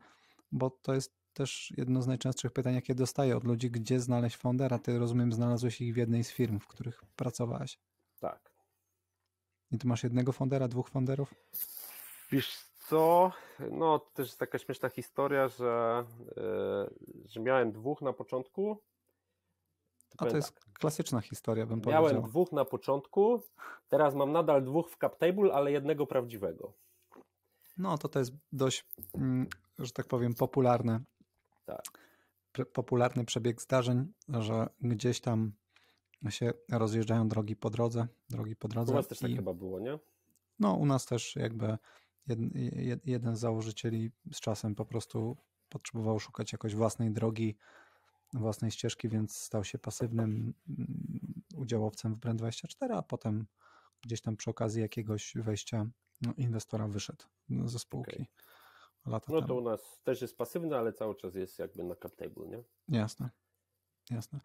[0.52, 4.78] bo to jest też jedno z najczęstszych pytań, jakie dostaję od ludzi, gdzie znaleźć foundera.
[4.78, 7.78] Ty, rozumiem, znalazłeś ich w jednej z firm, w których pracowałeś.
[8.20, 8.52] Tak.
[9.70, 11.34] I tu masz jednego foundera, dwóch founderów?
[12.30, 13.32] Wiesz co,
[13.70, 16.04] no to też jest taka śmieszna historia, że,
[16.36, 18.82] yy, że miałem dwóch na początku.
[20.18, 20.72] A to jest tak.
[20.72, 22.02] klasyczna historia, bym miałem powiedział.
[22.04, 23.42] Miałem dwóch na początku,
[23.88, 26.72] teraz mam nadal dwóch w CapTable, ale jednego prawdziwego.
[27.76, 29.46] No to to jest dość, mm,
[29.78, 31.00] że tak powiem, popularne
[31.64, 31.82] tak.
[32.72, 35.52] popularny przebieg zdarzeń, że gdzieś tam
[36.28, 38.92] się rozjeżdżają drogi po drodze, drogi po drodze.
[38.92, 39.98] U nas też tak chyba było, nie?
[40.58, 41.78] No, u nas też jakby
[42.26, 42.50] jeden,
[43.04, 45.36] jeden z założycieli z czasem po prostu
[45.68, 47.56] potrzebował szukać jakoś własnej drogi,
[48.32, 51.02] własnej ścieżki, więc stał się pasywnym mm,
[51.56, 53.46] udziałowcem w Brand24, a potem
[54.02, 55.86] gdzieś tam przy okazji jakiegoś wejścia
[56.22, 58.14] no, inwestora wyszedł ze spółki.
[58.14, 58.26] Okay
[59.06, 59.48] lata No temu.
[59.48, 62.64] to u nas też jest pasywny, ale cały czas jest jakby na cap table, nie?
[62.88, 63.30] Jasne,
[64.10, 64.40] jasne.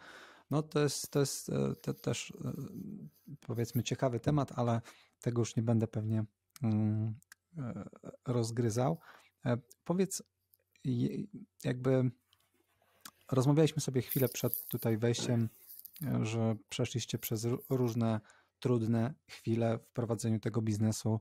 [0.52, 2.52] No to jest, to jest e, to też e,
[3.40, 4.82] powiedzmy ciekawy temat, ale
[5.22, 6.26] tego już nie będę pewnie
[6.64, 7.16] mm,
[7.58, 7.90] e,
[8.26, 9.00] rozgryzał.
[9.84, 10.24] Powiedz,
[11.64, 12.12] jakby
[13.32, 15.50] rozmawialiśmy sobie chwilę przed tutaj wejściem,
[16.22, 18.22] że przeszliście przez różne
[18.60, 21.20] trudne chwile w prowadzeniu tego biznesu.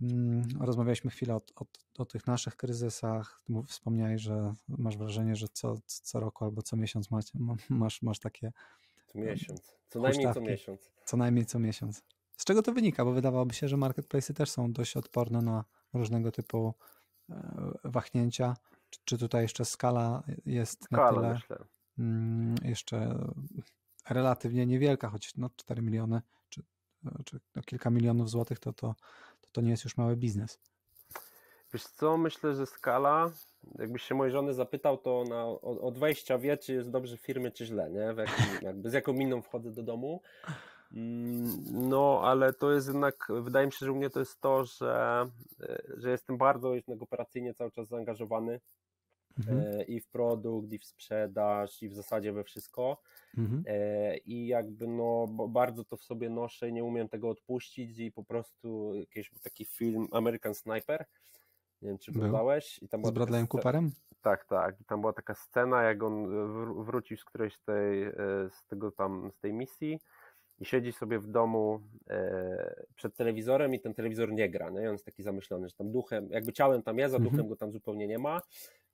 [0.00, 1.64] Mm, rozmawialiśmy chwilę o, o,
[1.98, 3.42] o, tych naszych kryzysach.
[3.66, 7.24] Wspomniałeś, że masz wrażenie, że co, co roku albo co miesiąc masz,
[7.68, 8.52] masz, masz takie.
[9.06, 9.74] Co miesiąc.
[9.88, 10.90] Co najmniej co miesiąc.
[11.04, 12.02] Co najmniej co miesiąc.
[12.36, 13.04] Z czego to wynika?
[13.04, 16.74] Bo wydawałoby się, że marketplacy też są dość odporne na różnego typu
[17.30, 17.34] e,
[17.84, 18.56] wahnięcia.
[18.90, 21.58] Czy, czy tutaj jeszcze skala jest skala, na tyle myślę.
[21.98, 23.18] Mm, jeszcze
[24.10, 26.62] relatywnie niewielka, choć no 4 miliony czy,
[27.24, 28.94] czy no kilka milionów złotych to, to
[29.54, 30.58] to nie jest już mały biznes.
[31.72, 33.30] Wiesz co, myślę, że skala,
[33.78, 37.50] jakbyś się mojej żony zapytał, to ona od wejścia wie, czy jest dobrze w firmie,
[37.50, 38.00] czy źle, nie?
[38.00, 40.20] Jakim, jakby z jaką miną wchodzę do domu.
[40.92, 44.64] Mm, no, ale to jest jednak, wydaje mi się, że u mnie to jest to,
[44.64, 45.26] że,
[45.96, 48.60] że jestem bardzo operacyjnie cały czas zaangażowany
[49.38, 49.58] mhm.
[49.58, 53.02] E, i w produkt, i w sprzedaż, i w zasadzie we wszystko.
[53.38, 53.64] Mhm.
[53.66, 58.24] E, I jakby no bardzo to w sobie noszę, nie umiem tego odpuścić i po
[58.24, 61.04] prostu jakiś taki film American Sniper,
[61.82, 62.82] nie wiem czy oglądałeś.
[62.82, 63.90] I tam z Bradleyem Cooperem?
[64.22, 64.80] Tak, tak.
[64.80, 66.26] I tam była taka scena, jak on
[66.84, 68.12] wrócił z którejś tej, e,
[68.50, 70.00] z tego tam, z tej misji
[70.60, 74.80] i siedzi sobie w domu e, przed telewizorem i ten telewizor nie gra, nie?
[74.80, 77.48] on jest taki zamyślony, że tam duchem, jakby ciałem tam jest, a duchem mhm.
[77.48, 78.40] go tam zupełnie nie ma,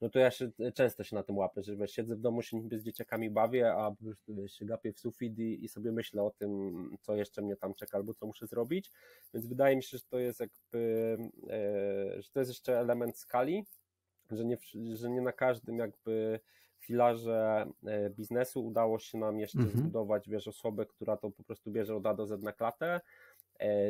[0.01, 2.57] no to ja się, często się na tym łapię, że wiesz, siedzę w domu, się
[2.57, 3.95] niby z dzieciakami bawię, a
[4.29, 7.75] wiesz, się gapię w sufit i, i, sobie myślę o tym, co jeszcze mnie tam
[7.75, 8.91] czeka albo co muszę zrobić,
[9.35, 11.17] więc wydaje mi się, że to jest jakby,
[11.51, 13.67] e, że to jest jeszcze element skali,
[14.31, 14.59] że nie,
[14.95, 16.41] że nie na każdym jakby
[16.81, 19.79] filarze e, biznesu udało się nam jeszcze mhm.
[19.79, 23.01] zbudować, wiesz, osobę, która to po prostu bierze od A do Z na klatę, e,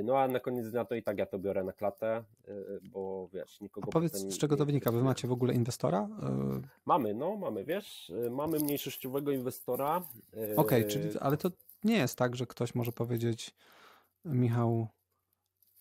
[0.05, 2.53] no a na koniec dnia to i tak ja to biorę na klatę, e,
[2.83, 3.89] bo wiesz, nikogo...
[3.89, 4.93] A powiedz, z czego to wynika?
[4.93, 6.09] Wy macie w ogóle inwestora?
[6.87, 10.03] Mamy, no, mamy, wiesz, mamy mniejszościowego inwestora.
[10.33, 11.51] Okej, okay, czyli, ale to
[11.85, 13.55] nie jest tak, że ktoś może powiedzieć
[14.25, 14.89] Michał,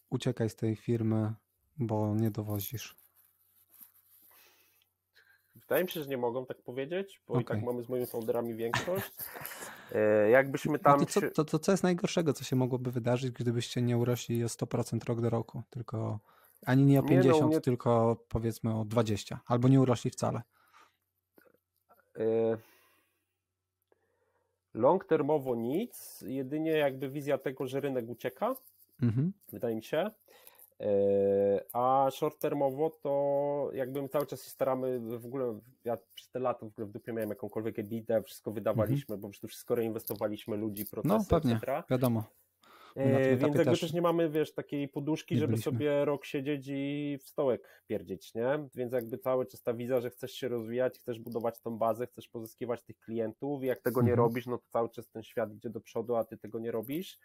[0.09, 1.33] uciekaj z tej firmy,
[1.77, 2.95] bo nie dowozisz?
[5.55, 7.43] Wydaje mi się, że nie mogą tak powiedzieć, bo okay.
[7.43, 9.11] i tak mamy z moimi founderami większość.
[9.95, 10.99] E, jakbyśmy tam.
[10.99, 14.43] No to, co, to, to, co jest najgorszego, co się mogłoby wydarzyć, gdybyście nie urośli
[14.43, 16.19] o 100% rok do roku, tylko
[16.65, 17.61] ani nie o 50, nie, no, nie...
[17.61, 20.41] tylko powiedzmy o 20, albo nie urośli wcale.
[22.17, 22.23] E,
[24.73, 28.55] long termowo nic, jedynie jakby wizja tego, że rynek ucieka,
[29.01, 29.33] mhm.
[29.51, 30.11] wydaje mi się.
[30.79, 36.29] E, a short termowo to jakby my cały czas się staramy w ogóle, ja przez
[36.29, 39.21] te lata w ogóle w dupie miałem jakąkolwiek EBITDA, wszystko wydawaliśmy, mhm.
[39.21, 41.83] bo przecież wszystko reinwestowaliśmy ludzi, procesy, No pewnie, etc.
[41.89, 42.23] wiadomo.
[42.95, 43.79] E, więc jakby też...
[43.79, 43.93] też...
[43.93, 45.71] nie mamy, wiesz, takiej poduszki, żeby byliśmy.
[45.71, 48.67] sobie rok siedzieć i w stołek pierdzieć, nie?
[48.75, 52.27] Więc jakby cały czas ta wiza, że chcesz się rozwijać, chcesz budować tą bazę, chcesz
[52.27, 54.27] pozyskiwać tych klientów i jak tego nie mhm.
[54.27, 57.19] robisz, no to cały czas ten świat idzie do przodu, a ty tego nie robisz.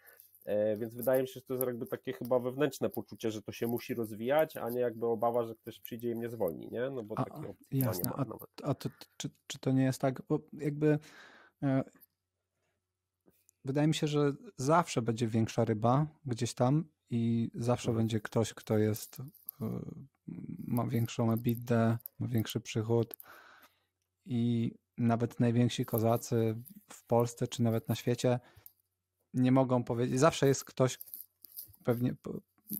[0.45, 3.51] E, więc wydaje mi się, że to jest jakby takie chyba wewnętrzne poczucie, że to
[3.51, 6.89] się musi rozwijać, a nie jakby obawa, że ktoś przyjdzie i mnie zwolni, nie?
[6.89, 8.03] No bo a, takiej opcji jasne.
[8.03, 8.49] nie ma nawet.
[8.63, 10.99] A, a to, czy, czy to nie jest tak, bo jakby
[11.63, 11.83] e,
[13.65, 17.97] wydaje mi się, że zawsze będzie większa ryba gdzieś tam i zawsze mhm.
[17.97, 19.19] będzie ktoś, kto jest
[19.61, 19.79] e,
[20.67, 23.17] ma większą EBITDA, ma większy przychód
[24.25, 26.55] i nawet najwięksi kozacy
[26.89, 28.39] w Polsce czy nawet na świecie
[29.35, 30.19] nie mogą powiedzieć.
[30.19, 30.99] Zawsze jest ktoś,
[31.83, 32.15] pewnie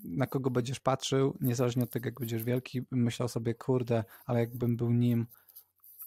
[0.03, 4.77] na kogo będziesz patrzył, niezależnie od tego, jak będziesz wielki, myślał sobie, kurde, ale jakbym
[4.77, 5.27] był nim,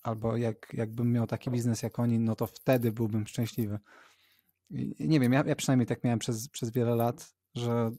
[0.02, 3.78] albo jak, jakbym miał taki biznes jak oni, no to wtedy byłbym szczęśliwy.
[4.70, 7.90] I nie wiem, ja, ja przynajmniej tak miałem przez, przez wiele lat, że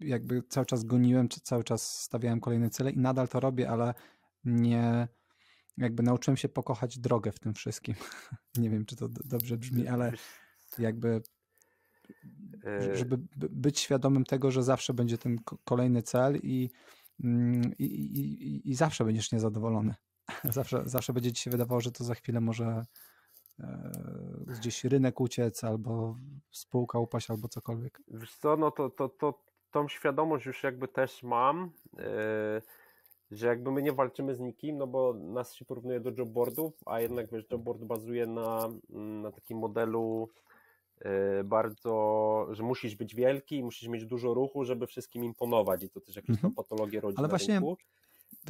[0.00, 3.94] jakby cały czas goniłem, czy cały czas stawiałem kolejne cele i nadal to robię, ale
[4.44, 5.08] nie,
[5.76, 7.94] jakby nauczyłem się pokochać drogę w tym wszystkim.
[8.58, 10.12] nie wiem, czy to dobrze brzmi, ale
[10.78, 11.22] jakby
[12.64, 16.70] e, żeby być świadomym tego, że zawsze będzie ten kolejny cel i,
[17.24, 19.94] mm, i, i, i zawsze będziesz niezadowolony.
[20.44, 22.84] Zawsze, zawsze będzie ci się wydawało, że to za chwilę może
[23.60, 23.92] e,
[24.46, 26.16] gdzieś rynek uciec, albo
[26.50, 28.02] spółka upaść, albo cokolwiek.
[28.08, 32.02] Wiesz co, no to, to, to tą świadomość już jakby też mam, yy,
[33.30, 37.00] że jakby my nie walczymy z nikim, no bo nas się porównuje do jobboardów, a
[37.00, 38.68] jednak wiesz, jobboard bazuje na,
[39.22, 40.28] na takim modelu
[41.44, 46.00] bardzo, że musisz być wielki i musisz mieć dużo ruchu, żeby wszystkim imponować i to
[46.00, 46.54] też jakieś mhm.
[46.54, 47.76] patologie rodzi Ale właśnie rynku.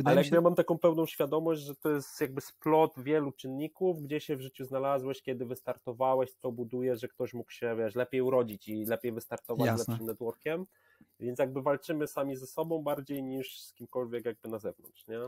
[0.05, 0.35] Ale się...
[0.35, 4.41] ja mam taką pełną świadomość, że to jest jakby splot wielu czynników, gdzie się w
[4.41, 9.13] życiu znalazłeś, kiedy wystartowałeś, co buduje, że ktoś mógł się wiesz, lepiej urodzić i lepiej
[9.13, 9.85] wystartować Jasne.
[9.85, 10.67] z lepszym networkiem.
[11.21, 15.19] Więc jakby walczymy sami ze sobą bardziej niż z kimkolwiek jakby na zewnątrz, nie?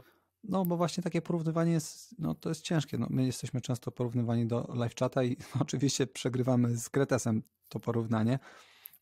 [0.45, 2.99] No, bo właśnie takie porównywanie jest, no to jest ciężkie.
[2.99, 8.39] No, my jesteśmy często porównywani do live chata i oczywiście przegrywamy z Kretesem to porównanie,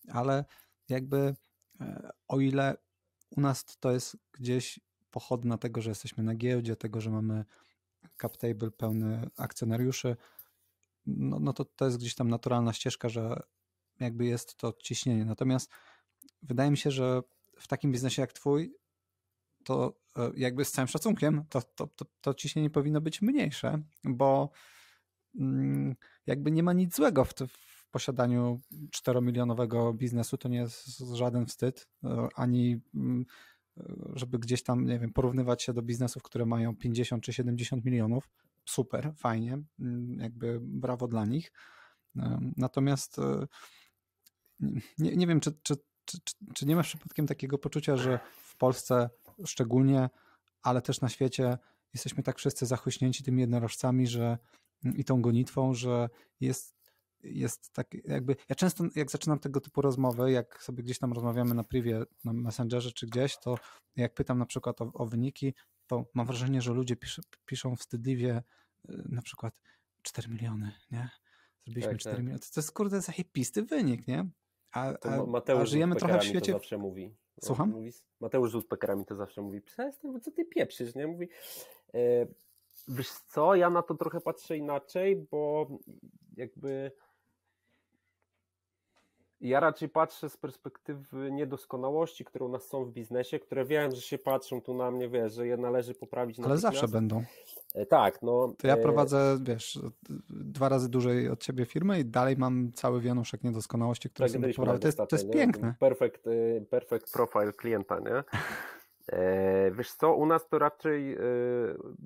[0.08, 0.44] ale
[0.88, 1.34] jakby
[1.80, 2.76] e, o ile
[3.30, 7.44] u nas to jest gdzieś pochodna tego, że jesteśmy na giełdzie, tego, że mamy
[8.20, 10.16] cap table pełny akcjonariuszy,
[11.06, 13.42] no, no to to jest gdzieś tam naturalna ścieżka, że
[14.00, 15.24] jakby jest to ciśnienie.
[15.24, 15.70] Natomiast
[16.42, 17.22] wydaje mi się, że
[17.60, 18.74] w takim biznesie jak twój
[19.66, 24.50] to e, jakby z całym szacunkiem, to, to, to, to ciśnienie powinno być mniejsze, bo
[25.38, 25.94] mm,
[26.26, 28.60] jakby nie ma nic złego w, w posiadaniu
[28.96, 33.24] 4-milionowego biznesu, to nie jest żaden wstyd, e, ani mm,
[34.14, 38.30] żeby gdzieś tam, nie wiem, porównywać się do biznesów, które mają 50 czy 70 milionów.
[38.64, 41.52] Super, fajnie, mm, jakby brawo dla nich.
[42.16, 43.20] E, natomiast
[44.98, 46.18] nie, nie wiem, czy, czy, czy,
[46.54, 49.10] czy nie masz przypadkiem takiego poczucia, że w Polsce
[49.44, 50.10] szczególnie,
[50.62, 51.58] ale też na świecie
[51.94, 54.38] jesteśmy tak wszyscy zachłyśnięci tymi jednorożcami, że
[54.94, 56.08] i tą gonitwą, że
[56.40, 56.76] jest,
[57.22, 61.54] jest tak jakby, ja często jak zaczynam tego typu rozmowy, jak sobie gdzieś tam rozmawiamy
[61.54, 63.58] na privie, na Messengerze czy gdzieś, to
[63.96, 65.54] jak pytam na przykład o, o wyniki,
[65.86, 68.42] to mam wrażenie, że ludzie pisz, piszą wstydliwie
[68.90, 69.60] y, na przykład
[70.02, 71.10] 4 miliony, nie?
[71.64, 72.24] Zrobiliśmy tak, 4 tak.
[72.24, 72.40] miliony.
[72.54, 74.28] To jest kurde zajebisty wynik, nie?
[74.76, 74.94] A,
[75.48, 76.52] a, a żyjemy trochę w świecie.
[76.52, 77.14] To zawsze mówi.
[77.40, 77.70] Słucham?
[77.70, 81.06] Mówi, Mateusz z Uzbekerami to zawsze mówi, przestań, co ty pieprzysz, nie?
[81.06, 81.28] Mówi,
[81.94, 82.26] e,
[82.88, 85.68] wiesz co, ja na to trochę patrzę inaczej, bo
[86.36, 86.92] jakby
[89.40, 94.00] ja raczej patrzę z perspektywy niedoskonałości, które u nas są w biznesie, które wiem, że
[94.00, 96.40] się patrzą tu na mnie, wiesz, że je należy poprawić.
[96.40, 97.24] Ale zawsze będą.
[97.74, 98.54] E, tak, no.
[98.58, 99.78] To ja e, prowadzę, wiesz,
[100.30, 104.64] dwa razy dłużej od ciebie firmę i dalej mam cały wianuszek niedoskonałości, które tak, są.
[104.78, 105.74] To jest, to jest piękne.
[105.80, 108.24] Perfect, e, perfect profile klienta, nie?
[109.72, 111.16] Wiesz co, u nas to raczej,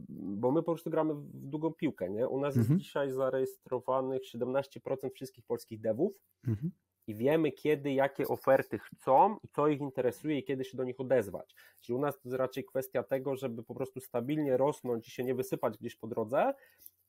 [0.09, 2.29] bo my po prostu gramy w długą piłkę, nie?
[2.29, 2.75] U nas mhm.
[2.75, 6.13] jest dzisiaj zarejestrowanych 17% wszystkich polskich devów,
[6.49, 6.71] mhm
[7.07, 11.01] i wiemy, kiedy, jakie oferty chcą i co ich interesuje i kiedy się do nich
[11.01, 11.55] odezwać.
[11.81, 15.25] Czyli u nas to jest raczej kwestia tego, żeby po prostu stabilnie rosnąć i się
[15.25, 16.55] nie wysypać gdzieś po drodze,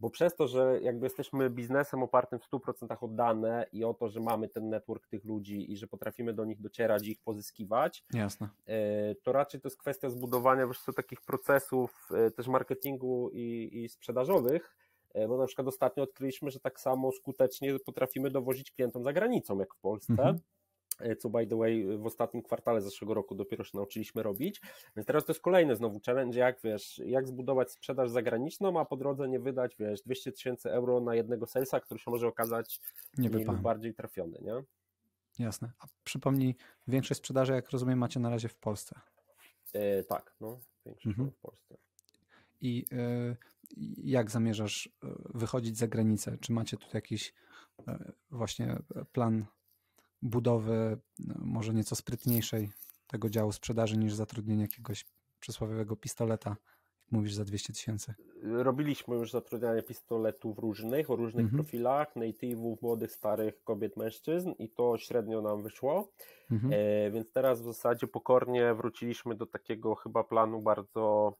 [0.01, 4.09] bo przez to, że jakby jesteśmy biznesem opartym w 100% o dane i o to,
[4.09, 8.03] że mamy ten network tych ludzi i że potrafimy do nich docierać i ich pozyskiwać,
[8.13, 8.49] Jasne.
[8.67, 13.89] E, to raczej to jest kwestia zbudowania wiesz takich procesów e, też marketingu i, i
[13.89, 14.75] sprzedażowych,
[15.27, 19.75] bo na przykład ostatnio odkryliśmy, że tak samo skutecznie potrafimy dowozić klientom za granicą, jak
[19.75, 20.11] w Polsce.
[20.11, 20.39] Mhm
[21.19, 24.61] co by the way w ostatnim kwartale zeszłego roku dopiero się nauczyliśmy robić.
[24.95, 28.97] Więc teraz to jest kolejny znowu challenge, jak wiesz, jak zbudować sprzedaż zagraniczną, a po
[28.97, 32.79] drodze nie wydać, wiesz, 200 tysięcy euro na jednego salesa, który się może okazać
[33.17, 34.63] nie mniej lub bardziej trafiony, nie?
[35.39, 35.71] Jasne.
[35.79, 36.55] A przypomnij,
[36.87, 38.99] większość sprzedaży, jak rozumiem, macie na razie w Polsce.
[39.73, 41.31] E, tak, no, większość mhm.
[41.31, 41.77] w Polsce.
[42.61, 43.37] I y,
[44.03, 46.37] jak zamierzasz e, wychodzić za granicę?
[46.37, 47.33] Czy macie tu jakiś
[47.79, 47.83] y,
[48.31, 48.79] właśnie
[49.11, 49.45] plan
[50.21, 50.97] budowy
[51.39, 52.69] może nieco sprytniejszej
[53.07, 55.05] tego działu sprzedaży niż zatrudnienie jakiegoś
[55.39, 56.55] przysłowiowego pistoleta,
[57.11, 58.13] mówisz, za 200 tysięcy?
[58.43, 61.63] Robiliśmy już zatrudnianie pistoletów różnych, o różnych mhm.
[61.63, 66.11] profilach, native'ów, młodych, starych, kobiet, mężczyzn i to średnio nam wyszło,
[66.51, 66.73] mhm.
[66.73, 71.35] e, więc teraz w zasadzie pokornie wróciliśmy do takiego chyba planu bardzo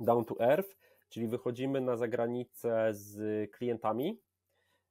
[0.00, 0.76] down to earth,
[1.08, 4.18] czyli wychodzimy na zagranicę z klientami,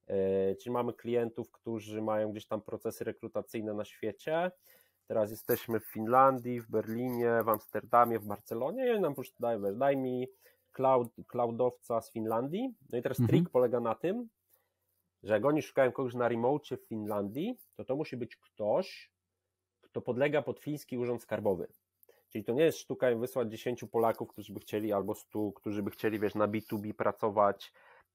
[0.08, 4.52] E, czyli mamy klientów, którzy mają gdzieś tam procesy rekrutacyjne na świecie.
[5.08, 9.98] Teraz jesteśmy w Finlandii, w Berlinie, w Amsterdamie, w Barcelonie i oni nam dają, daj
[9.98, 10.28] mi
[10.72, 12.74] cloud, cloudowca z Finlandii.
[12.89, 13.28] No i teraz mhm.
[13.28, 14.30] trik polega na tym,
[15.24, 19.12] że jak oni szukają kogoś na remote w Finlandii, to to musi być ktoś,
[19.82, 21.68] kto podlega pod fiński urząd skarbowy.
[22.34, 25.84] Czyli to nie jest sztuka im wysłać 10 Polaków, którzy by chcieli, albo 100, którzy
[25.84, 27.72] by chcieli, wiesz, na B2B pracować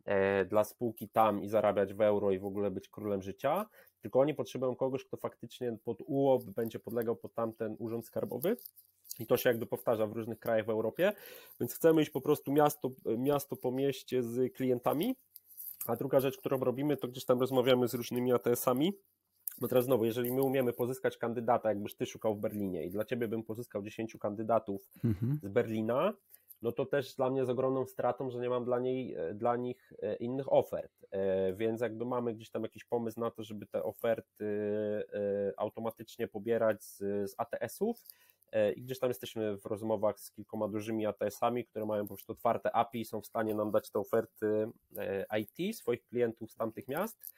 [0.08, 3.66] E, dla spółki tam i zarabiać w euro i w ogóle być królem życia,
[4.00, 8.56] tylko oni potrzebują kogoś, kto faktycznie pod UOP będzie podlegał pod tamten urząd skarbowy.
[9.18, 11.12] I to się jakby powtarza w różnych krajach w Europie,
[11.60, 15.16] więc chcemy iść po prostu miasto, miasto po mieście z klientami.
[15.86, 18.92] A druga rzecz, którą robimy, to gdzieś tam rozmawiamy z różnymi ATS-ami,
[19.60, 23.04] bo teraz znowu, jeżeli my umiemy pozyskać kandydata, jakbyś ty szukał w Berlinie i dla
[23.04, 25.38] ciebie bym pozyskał 10 kandydatów mhm.
[25.42, 26.14] z Berlina,
[26.62, 29.56] no to też dla mnie jest ogromną stratą, że nie mam dla, niej, e, dla
[29.56, 30.92] nich e, innych ofert.
[31.10, 34.48] E, więc jakby mamy gdzieś tam jakiś pomysł na to, żeby te oferty
[35.56, 36.98] automatycznie pobierać z,
[37.30, 38.04] z ATS-ów.
[38.76, 42.72] I gdzieś tam jesteśmy w rozmowach z kilkoma dużymi ATS-ami, które mają po prostu otwarte
[42.72, 44.70] API i są w stanie nam dać te oferty
[45.40, 47.34] IT swoich klientów z tamtych miast.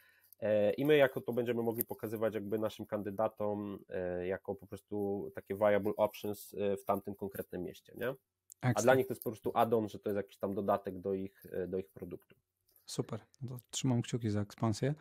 [0.76, 3.78] I my jako to będziemy mogli pokazywać jakby naszym kandydatom
[4.24, 8.14] jako po prostu takie viable options w tamtym konkretnym mieście, nie?
[8.62, 11.14] A dla nich to jest po prostu add-on, że to jest jakiś tam dodatek do
[11.14, 12.36] ich, e, do ich produktu.
[12.84, 14.94] Super, no to trzymam kciuki za ekspansję.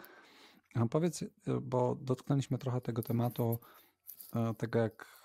[0.76, 1.28] A powiedz, e,
[1.62, 3.60] bo dotknęliśmy trochę tego tematu,
[4.36, 5.20] e, tego jak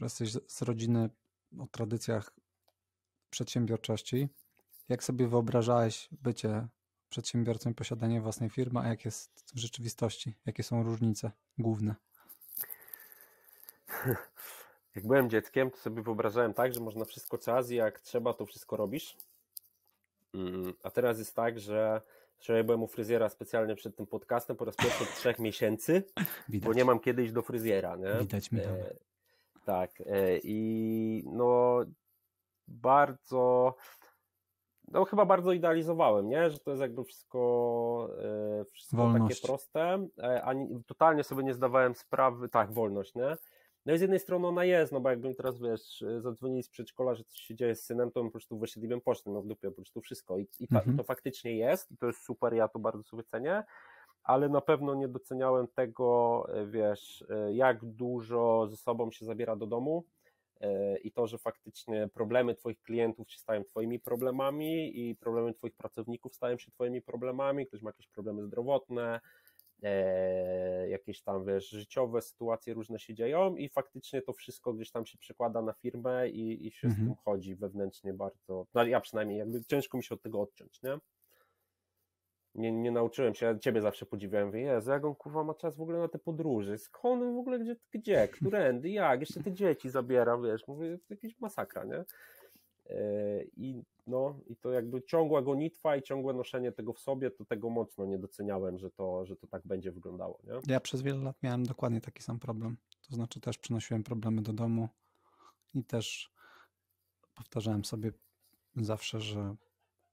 [0.00, 1.10] jesteś z rodziny
[1.58, 2.32] o tradycjach
[3.30, 4.28] przedsiębiorczości.
[4.88, 6.68] Jak sobie wyobrażałeś bycie
[7.12, 10.34] przedsiębiorcą i posiadanie własnej firmy, a jak jest w rzeczywistości?
[10.46, 11.94] Jakie są różnice główne?
[14.94, 18.46] Jak byłem dzieckiem, to sobie wyobrażałem tak, że można wszystko czas i jak trzeba, to
[18.46, 19.16] wszystko robisz.
[20.34, 22.00] Mm, a teraz jest tak, że
[22.38, 26.04] wczoraj byłem u fryzjera specjalnie przed tym podcastem po raz pierwszy od trzech miesięcy,
[26.48, 26.66] Widać.
[26.66, 27.96] bo nie mam kiedy iść do fryzjera.
[27.96, 28.14] Nie?
[28.20, 28.94] Widać mi e,
[29.64, 29.90] Tak.
[30.06, 31.80] E, I no
[32.68, 33.74] bardzo
[34.92, 36.50] no chyba bardzo idealizowałem, nie?
[36.50, 38.08] że to jest jakby wszystko,
[38.60, 43.36] e, wszystko takie proste, e, ani totalnie sobie nie zdawałem sprawy, tak, wolność, nie?
[43.86, 47.14] No i z jednej strony ona jest, no bo jakbym teraz, wiesz, zadzwonili z przedszkola,
[47.14, 49.70] że coś się dzieje z synem, to bym po prostu wyświetliłem pocztę, no w dupie
[49.70, 50.96] po prostu wszystko i, i, ta, mhm.
[50.96, 53.62] to faktycznie jest i to jest super, ja to bardzo sobie cenię,
[54.22, 60.04] ale na pewno nie doceniałem tego, wiesz, jak dużo ze sobą się zabiera do domu
[60.04, 60.21] e,
[61.02, 66.34] i to, że faktycznie problemy Twoich klientów się stają Twoimi problemami i problemy Twoich pracowników
[66.34, 69.20] stają się Twoimi problemami, ktoś ma jakieś problemy zdrowotne,
[69.82, 75.06] e, jakieś tam, wiesz, życiowe sytuacje różne się dzieją i faktycznie to wszystko gdzieś tam
[75.06, 77.06] się przekłada na firmę i, i się mhm.
[77.06, 80.82] z tym chodzi wewnętrznie bardzo, no ja przynajmniej, jakby ciężko mi się od tego odciąć,
[80.82, 80.98] nie?
[82.54, 85.76] Nie, nie nauczyłem się, ja ciebie zawsze podziwiałem, mówię, Jezu, jak on kurwa ma czas
[85.76, 89.90] w ogóle na te podróże, skąd w ogóle, gdzie, gdzie, którędy, jak, jeszcze te dzieci
[89.90, 92.04] zabiera, wiesz, mówię, to jakaś masakra, nie?
[92.86, 97.44] E, I, no, I to jakby ciągła gonitwa i ciągłe noszenie tego w sobie, to
[97.44, 100.38] tego mocno nie doceniałem, że to, że to tak będzie wyglądało.
[100.44, 100.52] Nie?
[100.66, 102.76] Ja przez wiele lat miałem dokładnie taki sam problem.
[103.08, 104.88] To znaczy też przynosiłem problemy do domu
[105.74, 106.32] i też
[107.34, 108.12] powtarzałem sobie
[108.76, 109.54] zawsze, że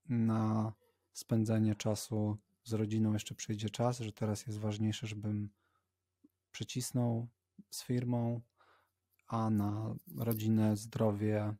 [0.09, 0.73] na
[1.20, 5.49] spędzenie czasu z rodziną jeszcze przyjdzie czas, że teraz jest ważniejsze, żebym
[6.51, 7.28] przycisnął
[7.70, 8.41] z firmą,
[9.28, 11.53] a na rodzinę, zdrowie,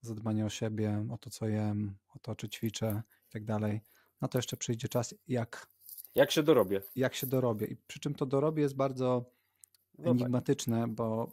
[0.00, 3.80] zadbanie o siebie, o to, co jem, o to, czy ćwiczę i tak dalej.
[4.20, 5.66] Na to jeszcze przyjdzie czas, jak.
[6.14, 6.82] Jak się dorobię.
[6.96, 7.66] Jak się dorobię.
[7.66, 9.24] I przy czym to dorobię jest bardzo
[9.98, 10.12] no tak.
[10.12, 10.90] enigmatyczne, tak.
[10.90, 11.32] bo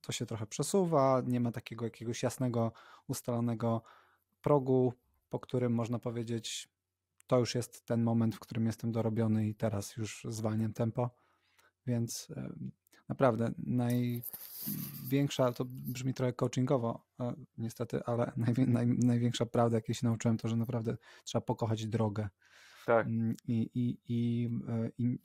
[0.00, 2.72] to się trochę przesuwa, nie ma takiego jakiegoś jasnego,
[3.08, 3.82] ustalonego
[4.42, 4.94] progu,
[5.30, 6.68] po którym można powiedzieć,
[7.26, 11.10] to już jest ten moment, w którym jestem dorobiony i teraz już zwalniam tempo.
[11.86, 12.28] Więc
[13.10, 20.06] naprawdę największa, to brzmi trochę coachingowo, e, niestety, ale najwię, naj, największa prawda, jakiej się
[20.06, 22.28] nauczyłem, to że naprawdę trzeba pokochać drogę.
[22.86, 23.06] Tak.
[23.06, 25.18] Mm, I, i, i, e, i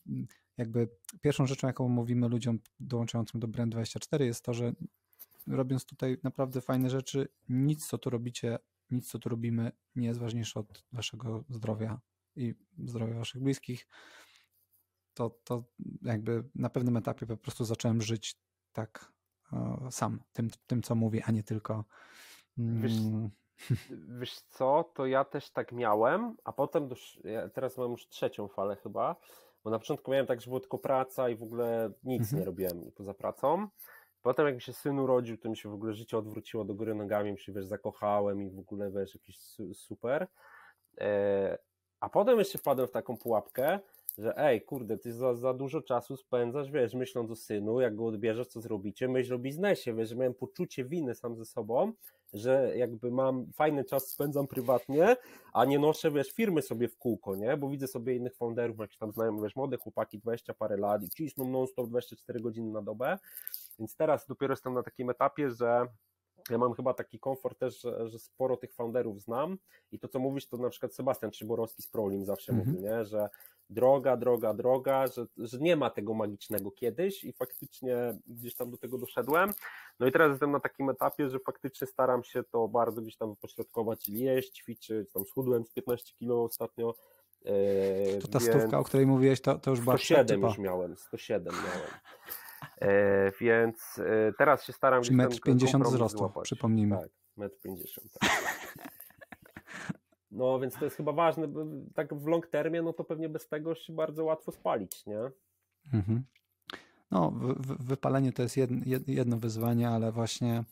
[0.58, 0.89] jakby
[1.22, 4.74] pierwszą rzeczą, jaką mówimy ludziom dołączającym do Brand24 jest to, że
[5.47, 8.58] robiąc tutaj naprawdę fajne rzeczy, nic co tu robicie,
[8.91, 11.99] nic co tu robimy nie jest ważniejsze od waszego zdrowia
[12.36, 13.88] i zdrowia waszych bliskich
[15.15, 15.63] to, to
[16.01, 18.36] jakby na pewnym etapie po prostu zacząłem żyć
[18.71, 19.11] tak
[19.53, 21.86] e, sam, tym, tym co mówię, a nie tylko.
[22.57, 23.29] Wiesz, mm.
[24.19, 26.89] wiesz co, to ja też tak miałem, a potem
[27.23, 29.15] ja teraz mam już trzecią falę chyba,
[29.63, 32.39] bo na początku miałem tak, że było tylko praca i w ogóle nic mhm.
[32.39, 33.67] nie robiłem poza pracą.
[34.26, 36.95] Potem jak mi się syn urodził, to mi się w ogóle życie odwróciło do góry
[36.95, 39.38] nogami, mi się wiesz, zakochałem i w ogóle wiesz, jakiś
[39.73, 40.28] super.
[40.97, 41.57] E,
[41.99, 43.80] a potem jeszcze wpadłem w taką pułapkę,
[44.17, 48.05] że ej, kurde, ty za, za dużo czasu spędzasz, wiesz, myśląc o synu, jak go
[48.05, 51.93] odbierzesz, co zrobicie, myśl o biznesie, wiesz, że miałem poczucie winy sam ze sobą,
[52.34, 55.15] że jakby mam fajny czas, spędzam prywatnie,
[55.53, 58.97] a nie noszę, wiesz, firmy sobie w kółko, nie, bo widzę sobie innych founderów, jakieś
[58.97, 63.17] tam znają, wiesz, młode chłopaki, 20 parę lat i cisną non-stop 24 godziny na dobę,
[63.80, 65.88] więc teraz dopiero jestem na takim etapie, że
[66.49, 69.57] ja mam chyba taki komfort też, że, że, sporo tych founderów znam
[69.91, 72.55] i to, co mówisz, to na przykład Sebastian Trzyborowski z Prolim zawsze -hmm.
[72.55, 73.05] mówił, nie?
[73.05, 73.30] że
[73.69, 77.95] droga, droga, droga, że, że nie ma tego magicznego kiedyś i faktycznie
[78.28, 79.53] gdzieś tam do tego doszedłem.
[79.99, 83.30] No i teraz jestem na takim etapie, że faktycznie staram się to bardzo gdzieś tam
[83.30, 86.95] wypośrodkować i jeść, ćwiczyć, tam schudłem z 15 kilo ostatnio.
[87.45, 88.51] E, to ta więc...
[88.51, 91.89] stówka, o której mówiłeś, to, to już była 107 już miałem, 107 miałem.
[92.82, 95.03] E, więc e, teraz się staram...
[95.03, 96.43] Czy metr 50 wzrostu, złapać.
[96.43, 96.97] przypomnijmy.
[96.97, 98.11] Tak, metr 50.
[98.19, 98.30] Tak.
[100.32, 103.47] No więc to jest chyba ważne, bo tak w long termie, no to pewnie bez
[103.47, 105.19] tego się bardzo łatwo spalić, nie?
[105.93, 106.23] Mhm.
[107.11, 107.34] No,
[107.80, 110.63] wypalenie to jest jedno, jedno wyzwanie, ale właśnie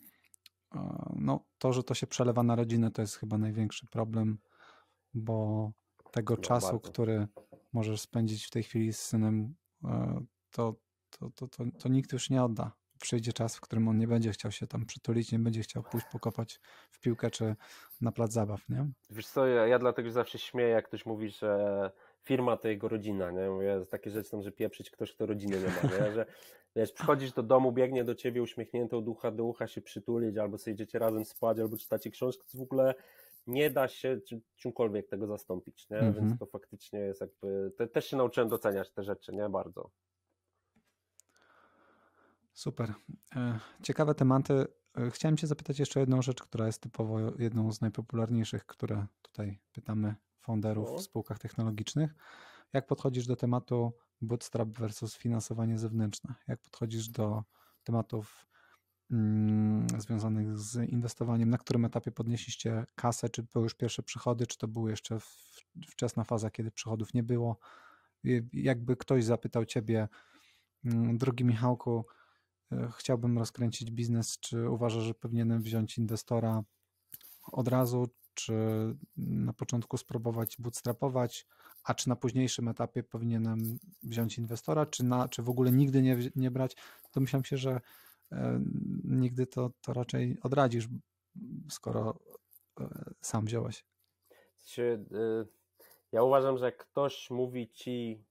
[0.74, 4.38] e, no, to, że to się przelewa na rodzinę, to jest chyba największy problem,
[5.14, 5.70] bo
[6.10, 6.90] tego no, czasu, bardzo.
[6.90, 7.28] który
[7.72, 9.54] możesz spędzić w tej chwili z synem,
[10.50, 10.74] to,
[11.18, 12.72] to, to, to, to nikt już nie odda.
[13.00, 16.06] Przyjdzie czas, w którym on nie będzie chciał się tam przytulić, nie będzie chciał pójść
[16.12, 16.60] pokopać
[16.90, 17.56] w piłkę czy
[18.00, 18.86] na plac zabaw, nie?
[19.10, 21.90] Wiesz co, ja, ja dlatego zawsze śmieję, jak ktoś mówi, że
[22.22, 23.50] firma to jego rodzina, nie?
[23.50, 26.12] Mówię, takie rzeczy tam, że pieprzyć ktoś, kto rodziny nie ma, nie?
[26.12, 26.26] Że
[26.76, 30.58] wiesz, przychodzisz do domu, biegnie do ciebie uśmiechnięty od ucha do ucha się przytulić, albo
[30.58, 32.94] sobie idziecie razem spać, albo czytacie książkę, to w ogóle
[33.46, 35.98] nie da się czym, czymkolwiek tego zastąpić, nie?
[35.98, 36.14] Mhm.
[36.14, 39.48] Więc to faktycznie jest jakby, te, też się nauczyłem doceniać te rzeczy, nie?
[39.48, 39.90] Bardzo.
[42.54, 42.94] Super.
[43.36, 44.66] E, ciekawe tematy.
[44.96, 49.58] E, chciałem Cię zapytać jeszcze jedną rzecz, która jest typowo jedną z najpopularniejszych, które tutaj
[49.72, 52.14] pytamy founderów w spółkach technologicznych.
[52.72, 56.34] Jak podchodzisz do tematu bootstrap versus finansowanie zewnętrzne?
[56.48, 57.44] Jak podchodzisz do
[57.84, 58.46] tematów
[59.10, 61.50] mm, związanych z inwestowaniem?
[61.50, 63.28] Na którym etapie podnieśliście kasę?
[63.28, 65.18] Czy były już pierwsze przychody, czy to była jeszcze
[65.88, 67.58] wczesna faza, kiedy przychodów nie było?
[68.52, 70.08] Jakby ktoś zapytał Ciebie,
[70.84, 72.06] mm, drogi Michałku,
[72.98, 76.62] chciałbym rozkręcić biznes, czy uważasz, że powinienem wziąć inwestora
[77.52, 78.54] od razu, czy
[79.16, 81.46] na początku spróbować bootstrapować,
[81.84, 86.18] a czy na późniejszym etapie powinienem wziąć inwestora, czy, na, czy w ogóle nigdy nie,
[86.36, 86.76] nie brać,
[87.12, 87.80] to myślałem się, że
[88.32, 88.60] e,
[89.04, 90.88] nigdy to, to raczej odradzisz,
[91.70, 92.18] skoro
[92.80, 93.84] e, sam wziąłeś.
[96.12, 98.24] Ja uważam, że ktoś mówi ci,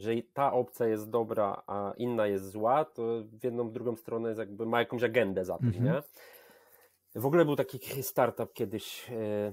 [0.00, 4.28] że ta opcja jest dobra, a inna jest zła, to w jedną, w drugą stronę
[4.28, 5.84] jest jakby ma jakąś agendę za tym, mhm.
[5.84, 6.02] nie?
[7.14, 9.52] W ogóle był taki startup kiedyś e,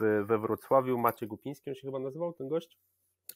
[0.00, 2.78] w, we Wrocławiu, Maciej Gupiński on się chyba nazywał, ten gość,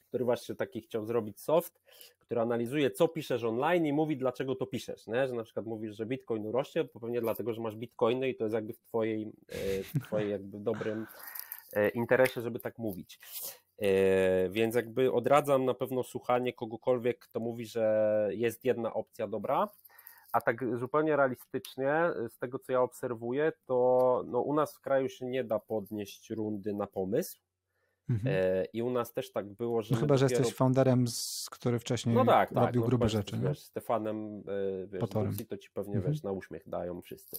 [0.07, 1.81] który właśnie taki chciał zrobić soft,
[2.19, 5.27] który analizuje, co piszesz online i mówi, dlaczego to piszesz, nie?
[5.27, 8.43] że na przykład mówisz, że bitcoin rośnie, to pewnie dlatego, że masz bitcoiny i to
[8.43, 11.07] jest jakby w twojej, e, w twojej jakby dobrym
[11.73, 13.19] e, interesie, żeby tak mówić.
[13.81, 19.69] E, więc jakby odradzam na pewno słuchanie kogokolwiek, kto mówi, że jest jedna opcja dobra,
[20.31, 25.09] a tak zupełnie realistycznie, z tego co ja obserwuję, to no u nas w kraju
[25.09, 27.39] się nie da podnieść rundy na pomysł,
[28.09, 28.35] Mhm.
[28.35, 29.95] E, I u nas też tak było, że.
[29.95, 33.37] No chyba, że jesteś founderem, z, który wcześniej no tak, robił tak, grube rzeczy.
[33.37, 34.43] Wiesz, Stefanem
[34.83, 36.13] e, wiesz, to ci pewnie mhm.
[36.13, 37.37] wiesz, na uśmiech dają wszyscy.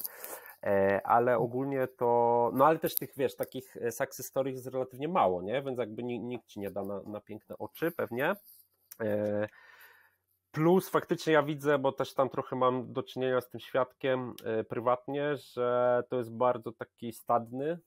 [0.64, 2.50] E, ale ogólnie to.
[2.54, 5.62] No ale też tych wiesz, takich success stories jest relatywnie mało, nie?
[5.62, 8.36] Więc jakby nikt ci nie da na, na piękne oczy pewnie.
[10.50, 14.34] Plus faktycznie ja widzę, bo też tam trochę mam do czynienia z tym świadkiem
[14.68, 17.78] prywatnie, że to jest bardzo taki stadny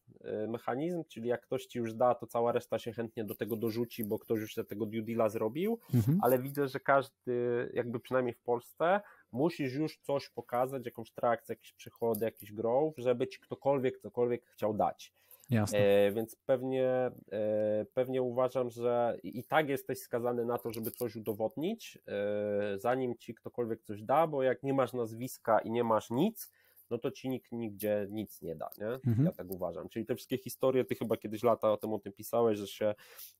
[0.47, 4.03] mechanizm, czyli jak ktoś ci już da, to cała reszta się chętnie do tego dorzuci,
[4.03, 6.19] bo ktoś już tego due deala zrobił, mhm.
[6.21, 9.01] ale widzę, że każdy, jakby przynajmniej w Polsce,
[9.32, 14.73] musisz już coś pokazać, jakąś trakcję, jakieś przychody, jakiś growth, żeby ci ktokolwiek cokolwiek chciał
[14.73, 15.13] dać.
[15.49, 15.80] Jasne.
[15.80, 21.15] E, więc pewnie, e, pewnie uważam, że i tak jesteś skazany na to, żeby coś
[21.15, 26.09] udowodnić, e, zanim ci ktokolwiek coś da, bo jak nie masz nazwiska i nie masz
[26.09, 26.51] nic,
[26.89, 28.88] no to ci nikt nigdzie nic nie da, nie?
[28.88, 29.25] Mhm.
[29.25, 29.89] Ja tak uważam.
[29.89, 32.95] Czyli te wszystkie historie, ty chyba kiedyś lata o tym o tym pisałeś, że się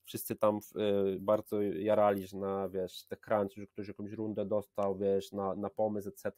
[0.05, 0.59] wszyscy tam
[1.15, 5.55] y, bardzo jarali, że na, wiesz, te crunch, że ktoś jakąś rundę dostał, wiesz, na,
[5.55, 6.31] na pomysł, etc.,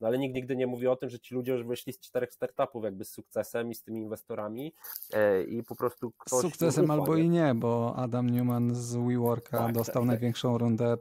[0.00, 2.32] no ale nikt nigdy nie mówi o tym, że ci ludzie już wyszli z czterech
[2.32, 4.74] startupów jakby z sukcesem i z tymi inwestorami
[5.12, 6.38] e, i po prostu ktoś...
[6.38, 7.22] Z sukcesem ufa, albo nie?
[7.22, 10.60] i nie, bo Adam Newman z WeWorka tak, dostał tak, największą tak.
[10.60, 10.96] rundę,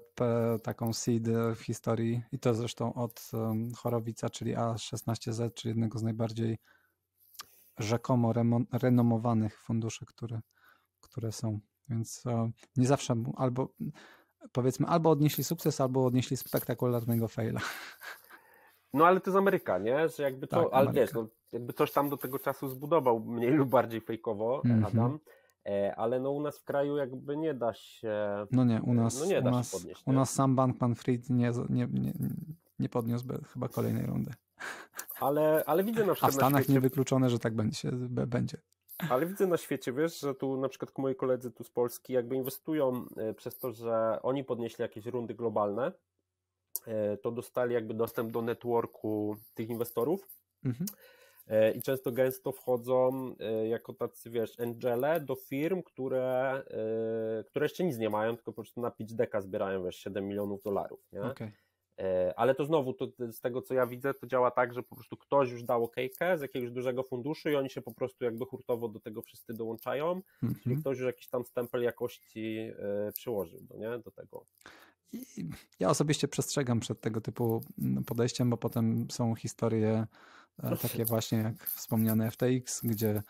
[0.64, 6.00] taką seed w historii i to zresztą od um, Chorowica, czyli A16 z, czyli jednego
[6.00, 6.58] z najbardziej
[7.78, 8.34] rzekomo
[8.74, 10.42] renomowanych funduszy, które,
[11.02, 11.60] które są.
[11.90, 13.74] Więc e, nie zawsze albo
[14.52, 17.60] powiedzmy, albo odnieśli sukces, albo odnieśli spektakularnego faila.
[18.94, 20.10] No ale to jest Ameryka, nie?
[20.10, 23.52] Że jakby to, tak, ale wiesz, no, jakby coś tam do tego czasu zbudował, mniej
[23.52, 24.88] lub bardziej fejkowo mm -hmm.
[24.88, 25.20] Adam,
[25.66, 28.46] e, ale no u nas w kraju jakby nie da się.
[28.52, 30.04] No nie, u nas, no nie da u nas, podnieść.
[30.06, 32.14] U nas sam Bankman Fried nie, nie, nie,
[32.80, 34.32] nie podniósłby chyba kolejnej rundy.
[35.20, 36.30] Ale, ale widzę na przykład.
[36.30, 36.74] A w Stanach świecie...
[36.74, 37.92] niewykluczone, że tak będzie,
[38.28, 38.58] będzie.
[39.10, 42.36] Ale widzę na świecie, wiesz, że tu na przykład moi koledzy tu z Polski jakby
[42.36, 45.92] inwestują e, przez to, że oni podnieśli jakieś rundy globalne,
[46.88, 50.28] e, to dostali jakby dostęp do networku tych inwestorów.
[50.66, 50.86] Mhm.
[51.48, 53.36] E, I często gęsto wchodzą
[53.70, 56.64] jako tacy, wiesz, angele do firm, które,
[57.46, 60.64] które jeszcze nic nie mają, tylko po prostu na pitch decka zbierają, wiesz, 7 milionów
[60.64, 61.22] dolarów, nie?
[61.22, 61.52] Okay.
[62.00, 64.96] E, ale to znowu, to z tego co ja widzę, to działa tak, że po
[64.96, 68.46] prostu ktoś już dał okejkę z jakiegoś dużego funduszu i oni się po prostu jakby
[68.46, 70.64] hurtowo do tego wszyscy dołączają, mm -hmm.
[70.64, 74.00] czyli ktoś już jakiś tam stempel jakości e, przyłożył do, nie?
[74.00, 74.46] do tego.
[75.14, 80.08] I ja osobiście przestrzegam przed tego typu mm, podejściem, bo potem są historie
[80.64, 83.22] e, takie właśnie jak wspomniane FTX, gdzie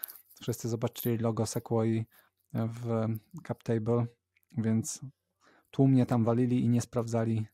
[0.42, 2.04] wszyscy zobaczyli logo Sequoia
[2.54, 3.06] w
[3.44, 4.06] CapTable,
[4.58, 5.02] więc
[5.72, 7.46] tłumnie tam walili i nie sprawdzali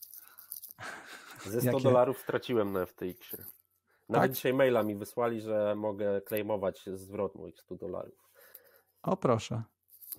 [1.45, 1.83] ze 100 Jakie?
[1.83, 3.43] dolarów straciłem na FTX-ie.
[4.09, 4.31] Nawet tak?
[4.31, 8.29] dzisiaj maila mi wysłali, że mogę claimować zwrot moich 100 dolarów.
[9.03, 9.63] O proszę.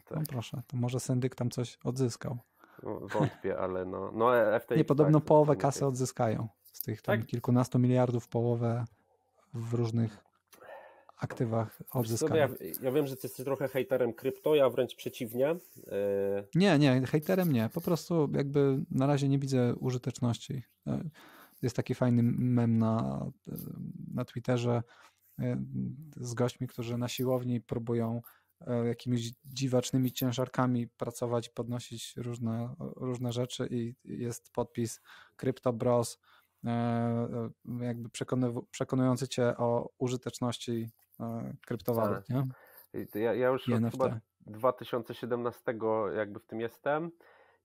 [0.05, 0.19] Tak.
[0.19, 2.39] O proszę, to może syndyk tam coś odzyskał.
[2.83, 4.77] No, wątpię, ale no, no e, FTX...
[4.77, 6.49] Nie, podobno tak, połowę kasy odzyskają.
[6.73, 7.27] Z tych tam tak?
[7.27, 8.85] kilkunastu miliardów połowę
[9.55, 10.25] w różnych
[11.25, 12.61] aktywach odzyskanych.
[12.61, 15.49] Ja, ja, wiem, że ty jesteś trochę hejterem krypto, ja wręcz przeciwnie.
[15.49, 15.57] E,
[16.55, 17.69] nie, nie, hejterem nie.
[17.75, 20.63] Po prostu jakby na razie nie widzę użyteczności.
[20.87, 21.11] E,
[21.63, 23.27] jest taki fajny mem na,
[24.15, 24.83] na Twitterze
[25.39, 25.57] e,
[26.17, 28.23] z gośćmi, którzy na siłowni próbują
[28.87, 35.01] jakimiś dziwacznymi ciężarkami pracować, podnosić różne, różne rzeczy i jest podpis
[35.37, 36.19] Crypto Bros
[37.81, 38.09] jakby
[38.71, 40.91] przekonujący cię o użyteczności
[41.67, 42.29] kryptowalut, tak.
[42.29, 42.45] nie?
[43.15, 45.75] Ja, ja już od chyba 2017
[46.17, 47.11] jakby w tym jestem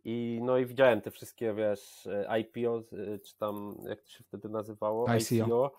[0.03, 2.07] i no i widziałem te wszystkie, wiesz,
[2.39, 2.81] IPO,
[3.25, 5.09] czy tam, jak to się wtedy nazywało?
[5.09, 5.35] ICO.
[5.35, 5.71] ICO.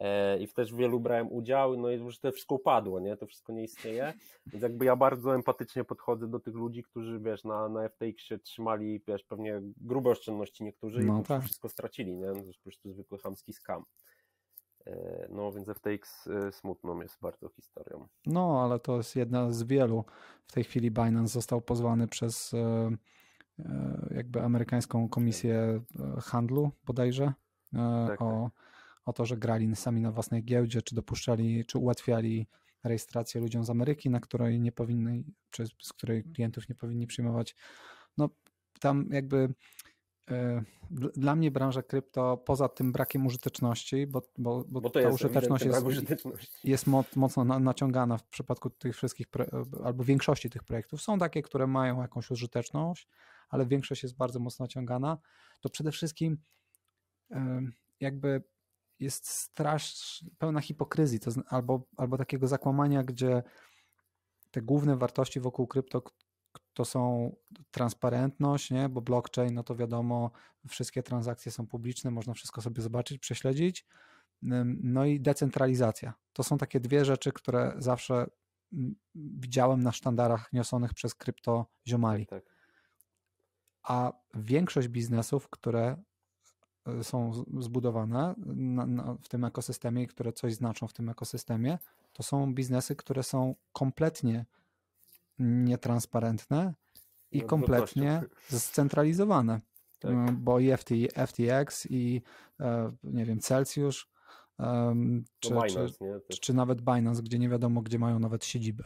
[0.00, 3.16] E, I w też wielu brałem udział, no i już to wszystko upadło, nie?
[3.16, 4.12] To wszystko nie istnieje.
[4.46, 8.38] Więc jakby ja bardzo empatycznie podchodzę do tych ludzi, którzy, wiesz, na, na FTX się
[8.38, 11.42] trzymali, wiesz, pewnie grube oszczędności niektórzy no i tak.
[11.42, 12.32] wszystko stracili, nie?
[12.32, 13.84] To jest po prostu zwykły chamski skam.
[14.86, 18.08] E, no więc FTX e, smutną jest bardzo historią.
[18.26, 20.04] No, ale to jest jedna z wielu.
[20.46, 22.52] W tej chwili Binance został pozwany przez
[24.10, 25.80] jakby amerykańską komisję
[26.20, 27.32] handlu bodajże
[28.06, 28.69] tak, o, tak.
[29.04, 32.46] O to, że grali sami na własnej giełdzie, czy dopuszczali, czy ułatwiali
[32.84, 37.56] rejestrację ludziom z Ameryki, na której nie powinny, czy z której klientów nie powinni przyjmować.
[38.18, 38.28] No
[38.80, 39.54] tam jakby
[40.30, 40.62] E,
[41.16, 45.64] dla mnie branża krypto, poza tym brakiem użyteczności, bo, bo, bo, bo ta jest użyteczność
[45.64, 45.84] jest,
[46.64, 46.86] jest
[47.16, 49.26] mocno naciągana w przypadku tych wszystkich,
[49.84, 51.02] albo większości tych projektów.
[51.02, 53.08] Są takie, które mają jakąś użyteczność,
[53.48, 55.18] ale większość jest bardzo mocno naciągana.
[55.60, 56.38] To przede wszystkim
[57.30, 57.60] e,
[58.00, 58.42] jakby
[59.00, 63.42] jest straż pełna hipokryzji to, albo, albo takiego zakłamania, gdzie
[64.50, 66.02] te główne wartości wokół krypto,
[66.74, 67.32] to są
[67.70, 68.88] transparentność, nie?
[68.88, 70.30] bo blockchain, no to wiadomo,
[70.68, 73.86] wszystkie transakcje są publiczne, można wszystko sobie zobaczyć, prześledzić.
[74.82, 76.14] No i decentralizacja.
[76.32, 78.26] To są takie dwie rzeczy, które zawsze
[79.14, 82.26] widziałem na sztandarach niesionych przez kryptoziomali.
[82.26, 82.54] Tak, tak.
[83.82, 86.02] A większość biznesów, które
[87.02, 91.78] są zbudowane na, na, w tym ekosystemie i które coś znaczą w tym ekosystemie,
[92.12, 94.46] to są biznesy, które są kompletnie
[95.38, 96.74] nietransparentne
[97.32, 99.60] i no, kompletnie scentralizowane.
[99.98, 100.10] Tak.
[100.10, 100.90] E, bo i FT,
[101.26, 102.22] FTX i
[102.60, 104.06] e, nie wiem, Celsius
[105.40, 105.88] czy, Binance,
[106.28, 108.84] czy, czy, nawet Binance, gdzie nie wiadomo, gdzie mają nawet siedzibę.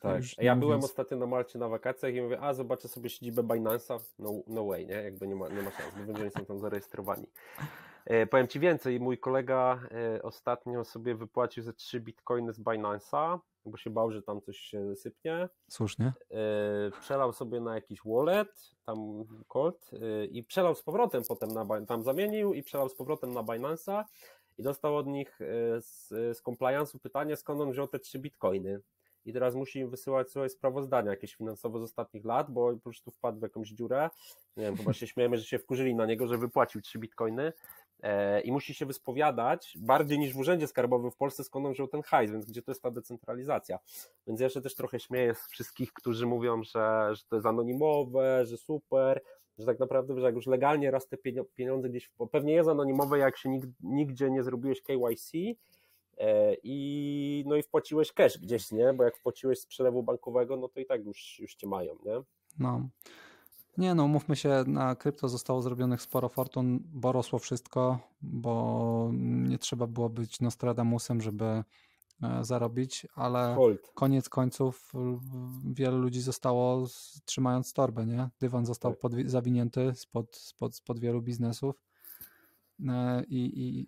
[0.00, 0.22] Tak.
[0.38, 0.60] Ja mówiąc...
[0.60, 4.00] byłem ostatnio na Malcie na wakacjach i mówię, a zobaczę sobie siedzibę Binance'a.
[4.18, 4.94] No, no way, nie?
[4.94, 7.26] Jakby nie ma, nie ma szans, bo oni są tam zarejestrowani.
[8.06, 9.80] E, powiem Ci więcej, mój kolega
[10.16, 14.58] e, ostatnio sobie wypłacił ze 3 bitcoiny z Binance'a, bo się bał, że tam coś
[14.58, 15.48] się sypnie.
[15.68, 16.12] Słusznie.
[16.30, 21.86] E, przelał sobie na jakiś wallet, tam Colt e, i przelał z powrotem potem na,
[21.86, 24.04] tam zamienił i przelał z powrotem na Binance'a
[24.58, 28.80] i dostał od nich e, z, z compliance'u pytanie, skąd on wziął te 3 bitcoiny
[29.24, 33.10] i teraz musi im wysyłać swoje sprawozdania jakieś finansowe z ostatnich lat, bo po prostu
[33.10, 34.10] wpadł w jakąś dziurę.
[34.56, 37.52] Nie wiem, chyba się śmiejemy, że się wkurzyli na niego, że wypłacił 3 bitcoiny
[38.02, 41.88] e, i musi się wyspowiadać bardziej niż w urzędzie skarbowym w Polsce, skąd on wziął
[41.88, 43.78] ten hajs, więc gdzie to jest ta decentralizacja.
[44.26, 48.46] Więc ja się też trochę śmieję z wszystkich, którzy mówią, że, że to jest anonimowe,
[48.46, 49.20] że super,
[49.58, 51.16] że tak naprawdę, że jak już legalnie raz te
[51.54, 55.32] pieniądze gdzieś, pewnie jest anonimowe, jak się nigdzie nie zrobiłeś KYC,
[56.62, 58.92] i no i wpłaciłeś cash gdzieś, nie?
[58.92, 62.22] Bo jak wpłaciłeś z przelewu bankowego, no to i tak już, już cię mają, nie?
[62.58, 62.88] No.
[63.78, 69.58] Nie no, mówmy się, na krypto zostało zrobionych sporo fortun, bo rosło wszystko, bo nie
[69.58, 71.64] trzeba było być Nostradamusem, żeby e,
[72.40, 73.92] zarobić, ale Hold.
[73.94, 74.92] koniec końców
[75.64, 76.86] wiele ludzi zostało
[77.24, 78.28] trzymając torbę, nie?
[78.40, 79.12] Dywan został tak.
[79.30, 81.89] zawinięty spod, spod, spod wielu biznesów e,
[83.28, 83.86] i, i,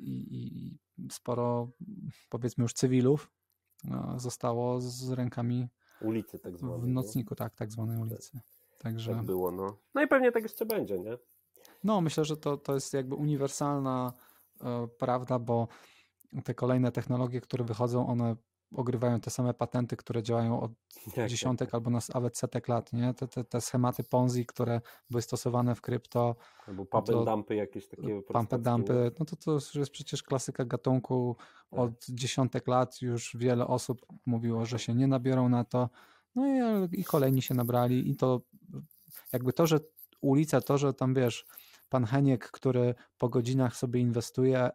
[1.04, 1.70] i, sporo,
[2.28, 3.30] powiedzmy już cywilów
[3.90, 5.68] e, zostało z rękami
[6.00, 6.80] ulicy tak zwanej.
[6.80, 8.06] W nocniku, tak, tak zwanej tak.
[8.06, 8.40] ulicy.
[8.78, 9.14] Także...
[9.14, 9.76] Tak było, no.
[9.94, 11.18] No i pewnie tak jeszcze będzie, nie?
[11.84, 14.12] No, myślę, że to, to jest jakby uniwersalna
[14.60, 15.68] e, prawda, bo
[16.44, 18.36] te kolejne technologie, które wychodzą, one
[18.74, 20.72] ogrywają te same patenty, które działają od
[21.14, 21.74] tak, dziesiątek tak.
[21.74, 23.14] albo nawet setek lat, nie?
[23.14, 26.36] Te, te, te, schematy Ponzi, które były stosowane w krypto.
[26.66, 28.22] Albo pump and dumpy jakieś takie.
[28.22, 31.36] Pump and dumpy, no to to już jest przecież klasyka gatunku
[31.70, 31.80] tak.
[31.80, 35.88] od dziesiątek lat już wiele osób mówiło, że się nie nabiorą na to,
[36.34, 38.40] no i, i kolejni się nabrali i to
[39.32, 39.80] jakby to, że
[40.20, 41.46] ulica, to, że tam wiesz,
[41.88, 44.70] pan Heniek, który po godzinach sobie inwestuje,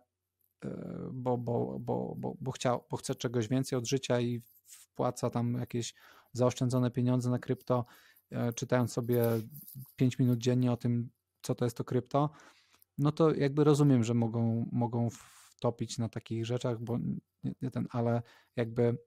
[1.11, 5.53] bo, bo, bo, bo, bo, chciał, bo chce czegoś więcej od życia i wpłaca tam
[5.53, 5.93] jakieś
[6.33, 7.85] zaoszczędzone pieniądze na krypto,
[8.31, 9.23] e, czytając sobie
[9.95, 11.09] 5 minut dziennie o tym,
[11.41, 12.29] co to jest to krypto,
[12.97, 16.97] no to jakby rozumiem, że mogą, mogą wtopić na takich rzeczach, bo
[17.43, 18.21] nie, nie ten, ale
[18.55, 18.97] jakby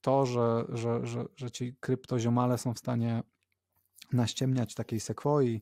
[0.00, 3.22] to, że, że, że, że ci kryptoziomale są w stanie
[4.12, 5.60] naściemniać takiej Sequoi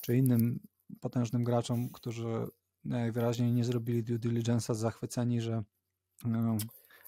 [0.00, 0.60] czy innym
[1.00, 2.46] potężnym graczom, którzy
[2.84, 5.62] najwyraźniej nie zrobili due diligence'a zachwyceni, że
[6.24, 6.56] no,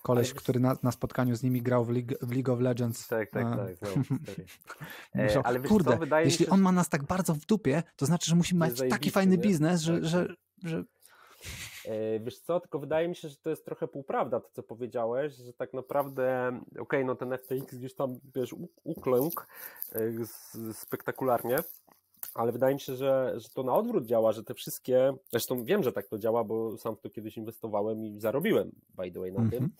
[0.02, 3.08] koleś, który na, na, spotkaniu z nimi grał w League, w League of Legends.
[3.08, 3.44] Tak, tak,
[3.80, 3.96] tak.
[5.14, 8.06] Myślał, e, Ale kurde, co, jeśli się, on ma nas tak bardzo w dupie, to
[8.06, 9.42] znaczy, że musi mieć taki fajny nie?
[9.42, 10.36] biznes, że, tak, że, tak.
[10.62, 10.84] że...
[11.84, 15.34] E, wiesz co, tylko wydaje mi się, że to jest trochę półprawda to, co powiedziałeś,
[15.34, 18.54] że tak naprawdę, okej, okay, no ten FTX gdzieś tam, wiesz,
[18.84, 19.42] uklękł
[19.92, 21.56] e, spektakularnie,
[22.34, 25.82] ale wydaje mi się, że, że to na odwrót działa, że te wszystkie, zresztą wiem,
[25.82, 29.32] że tak to działa, bo sam w to kiedyś inwestowałem i zarobiłem, by the way,
[29.32, 29.52] na mm -hmm.
[29.52, 29.70] tym,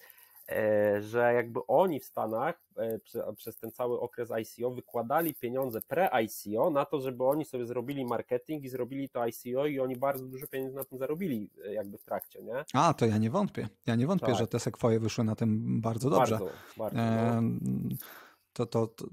[0.48, 2.98] e, że jakby oni w Stanach e,
[3.36, 8.64] przez ten cały okres ICO wykładali pieniądze pre-ICO na to, żeby oni sobie zrobili marketing
[8.64, 12.05] i zrobili to ICO i oni bardzo dużo pieniędzy na tym zarobili e, jakby w
[12.05, 12.64] trakcie, nie?
[12.74, 13.68] A, to ja nie wątpię.
[13.86, 14.36] Ja nie wątpię, tak.
[14.36, 16.38] że te sekwoje wyszły na tym bardzo dobrze.
[16.38, 16.98] Bardzo, bardzo.
[16.98, 17.42] No.
[18.52, 19.07] to, to, to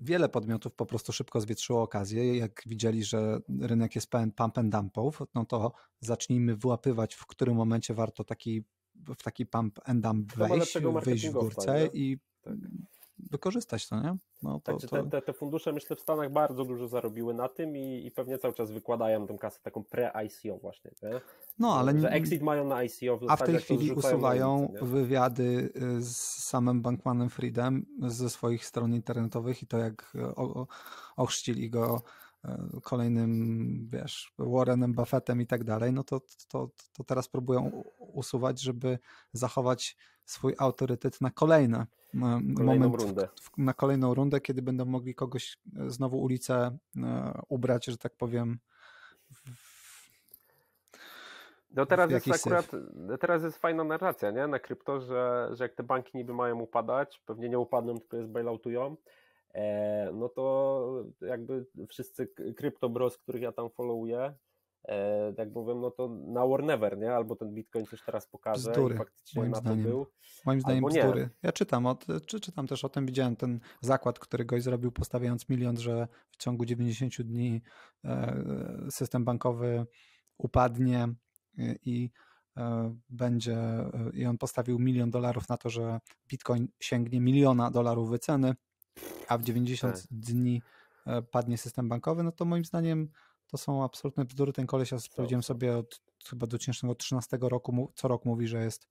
[0.00, 2.36] wiele podmiotów po prostu szybko zwietrzyło okazję.
[2.36, 7.56] Jak widzieli, że rynek jest pełen pump and dumpów, no to zacznijmy wyłapywać, w którym
[7.56, 8.64] momencie warto taki,
[8.94, 12.99] w taki pump and dump wejść, wyjść w górce i tak
[13.30, 14.16] wykorzystać to, nie?
[14.42, 15.02] No, to, to...
[15.02, 18.54] Te, te, fundusze myślę w Stanach bardzo dużo zarobiły na tym i, i pewnie cały
[18.54, 21.20] czas wykładają tę kasę taką pre-ICO właśnie, nie?
[21.58, 22.00] No, ale...
[22.00, 23.16] Że exit mają na ICO.
[23.16, 28.66] W a w tej chwili usuwają ulicę, wywiady y, z samym Bankmanem Freedem ze swoich
[28.66, 30.12] stron internetowych i to jak
[31.16, 32.02] ochrzcili go
[32.44, 38.60] y, kolejnym, wiesz, Warrenem Buffettem i tak dalej, no to, to, to teraz próbują usuwać,
[38.60, 38.98] żeby
[39.32, 41.86] zachować swój autorytet na kolejne
[42.56, 43.28] kolejną moment, rundę.
[43.58, 48.58] na kolejną rundę, kiedy będą mogli kogoś e, znowu ulicę e, ubrać, że tak powiem.
[51.70, 52.70] No teraz jest akurat,
[53.20, 54.46] teraz jest fajna narracja, nie?
[54.46, 58.24] Na krypto, że, że jak te banki niby mają upadać, pewnie nie upadną, tylko je
[58.24, 58.96] zbailoutują,
[59.54, 64.34] e, no to jakby wszyscy kryptobros, których ja tam followuję,
[65.36, 67.12] tak powiem, no to na war never, nie?
[67.12, 69.84] Albo ten Bitcoin coś teraz pokaże bzdury, i faktycznie moim na zdaniem.
[69.84, 70.06] był.
[70.46, 71.30] Moim zdaniem bzdury.
[71.42, 75.48] Ja czytam, od, czy, czytam też o tym, widziałem ten zakład, który goś zrobił postawiając
[75.48, 77.62] milion, że w ciągu 90 dni
[78.04, 78.44] e,
[78.90, 79.86] system bankowy
[80.38, 81.08] upadnie
[81.84, 82.10] i
[82.56, 88.10] e, będzie, e, i on postawił milion dolarów na to, że Bitcoin sięgnie miliona dolarów
[88.10, 88.54] wyceny,
[89.28, 90.02] a w 90 tak.
[90.10, 90.62] dni
[91.30, 93.08] padnie system bankowy, no to moim zdaniem
[93.50, 94.52] to są absolutne bzdury.
[94.52, 98.88] Ten koleś, ja sprawdziłem sobie od chyba 2013 roku, co rok mówi, że jest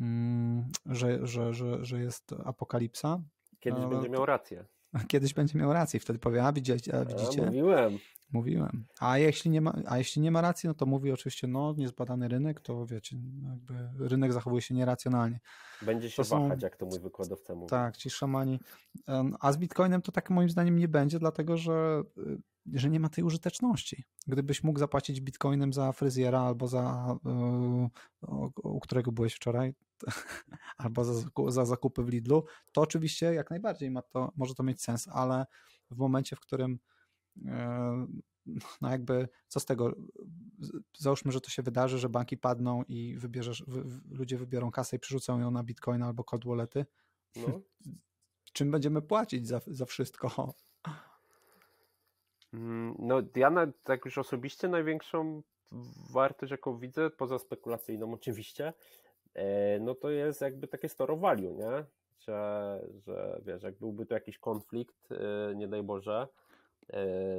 [0.00, 3.22] mm, że, że, że, że jest apokalipsa.
[3.60, 4.64] Kiedyś będzie miał rację.
[5.08, 7.00] Kiedyś będzie miał rację, wtedy powie, a widzicie?
[7.00, 7.42] A, widzicie?
[7.42, 7.98] A, mówiłem.
[8.32, 8.86] Mówiłem.
[9.00, 12.28] A jeśli, nie ma, a jeśli nie ma racji, no to mówi oczywiście, no niezbadany
[12.28, 13.16] rynek, to wiecie,
[13.50, 15.40] jakby rynek zachowuje się nieracjonalnie.
[15.82, 17.70] Będzie się to wahać, są, jak to mój wykładowca mówi.
[17.70, 18.60] Tak, ci szamani.
[19.40, 22.38] A z Bitcoinem to tak moim zdaniem nie będzie, dlatego że y,
[22.74, 24.04] że nie ma tej użyteczności.
[24.26, 29.74] Gdybyś mógł zapłacić bitcoinem za fryzjera albo za, yy, u którego byłeś wczoraj,
[30.78, 34.82] albo za, za zakupy w Lidlu, to oczywiście jak najbardziej ma to, może to mieć
[34.82, 35.46] sens, ale
[35.90, 36.78] w momencie, w którym
[38.80, 39.92] no jakby co z tego,
[40.98, 44.98] załóżmy, że to się wydarzy, że banki padną i wybierzesz, wy, ludzie wybiorą kasę i
[44.98, 46.86] przerzucą ją na bitcoin albo cold wallety,
[47.36, 47.60] no.
[48.52, 50.54] czym będziemy płacić za, za wszystko?
[52.52, 55.42] Mm, no, ja na, tak już osobiście największą
[56.12, 58.72] wartość, jaką widzę, poza spekulacyjną oczywiście,
[59.34, 61.84] e, no to jest jakby takie store value, nie?
[62.18, 66.47] Że, że wiesz, jak byłby to jakiś konflikt, e, nie daj Boże, e,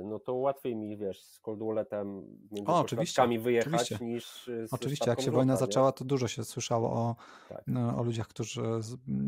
[0.04, 4.06] no to łatwiej mi, wiesz, z cold walletem między o, oczywiście, wyjechać oczywiście.
[4.06, 5.60] niż z Oczywiście, jak się wojna nie?
[5.60, 7.16] zaczęła, to dużo się słyszało o,
[7.50, 7.64] tak.
[7.68, 8.62] no, o ludziach, którzy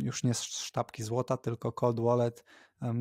[0.04, 2.44] już nie z sztabki złota, tylko cold wallet,
[2.82, 2.94] E,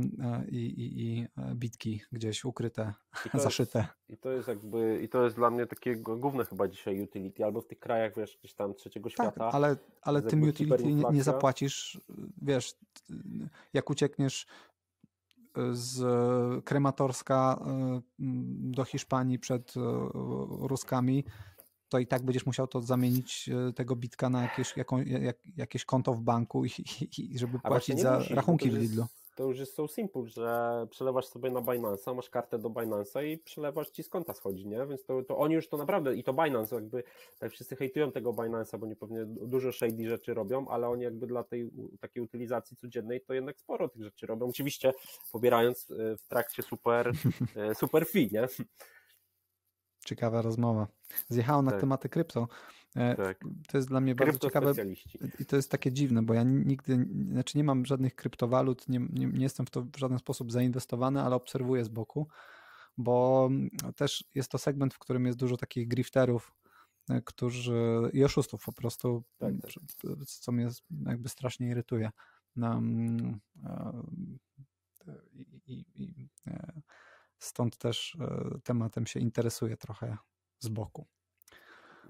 [0.48, 2.94] i, i, i e, bitki gdzieś ukryte,
[3.34, 3.78] I zaszyte.
[3.78, 7.44] Jest, I to jest jakby, i to jest dla mnie takie główne chyba dzisiaj utility,
[7.44, 9.50] albo w tych krajach, wiesz, gdzieś tam trzeciego tak, świata.
[9.52, 12.00] Ale, ale tym utility nie, zapłacisz,
[12.42, 12.74] wiesz,
[13.72, 14.69] jak uciekniesz e,
[15.72, 16.04] z
[16.64, 17.64] krematorska
[18.48, 19.74] do Hiszpanii przed
[20.60, 21.24] Ruskami,
[21.88, 26.14] to i tak będziesz musiał to zamienić tego bitka na jakieś, jaką, jak, jakieś konto
[26.14, 26.70] w banku i,
[27.18, 29.06] i żeby płacić za musisz, rachunki w Lidlu
[29.40, 33.38] to już jest so simple, że przelewasz sobie na Binance'a, masz kartę do Binance'a i
[33.38, 34.86] przelewasz ci z konta schodzi, nie?
[34.86, 37.02] Więc to, to oni już to naprawdę, i to Binance jakby,
[37.38, 41.26] tak wszyscy hejtują tego Binance'a, bo nie pewnie dużo shady rzeczy robią, ale oni jakby
[41.26, 41.70] dla tej
[42.00, 44.48] takiej utylizacji codziennej to jednak sporo tych rzeczy robią.
[44.48, 44.92] Oczywiście
[45.32, 47.12] pobierając e, w trakcie super,
[47.56, 48.48] e, super fee, nie?
[50.10, 50.86] Ciekawa rozmowa.
[51.28, 51.80] Zjechałem na tak.
[51.80, 52.48] tematy krypto.
[52.96, 53.40] E, tak.
[53.68, 54.72] To jest dla mnie bardzo ciekawe
[55.38, 59.26] i to jest takie dziwne, bo ja nigdy, znaczy nie mam żadnych kryptowalut, nie, nie,
[59.26, 62.28] nie jestem w to w żaden sposób zainwestowany, ale obserwuję z boku,
[62.98, 63.48] bo
[63.96, 66.54] też jest to segment, w którym jest dużo takich grifterów,
[67.10, 69.72] e, którzy i oszustów po prostu, tak, tak.
[70.26, 70.68] co mnie
[71.06, 72.10] jakby strasznie irytuje.
[72.56, 73.40] Um,
[75.66, 76.28] i, i, i,
[77.40, 78.16] stąd też
[78.64, 80.16] tematem się interesuję trochę
[80.58, 81.06] z boku.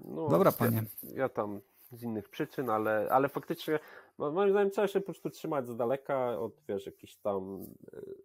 [0.01, 0.83] No, Dobra, panie.
[1.03, 1.61] Ja, ja, tam
[1.91, 3.79] z innych przyczyn, ale, ale faktycznie
[4.17, 7.61] moim zdaniem trzeba się po prostu trzymać z daleka od, wiesz, jakichś tam
[7.93, 8.15] y,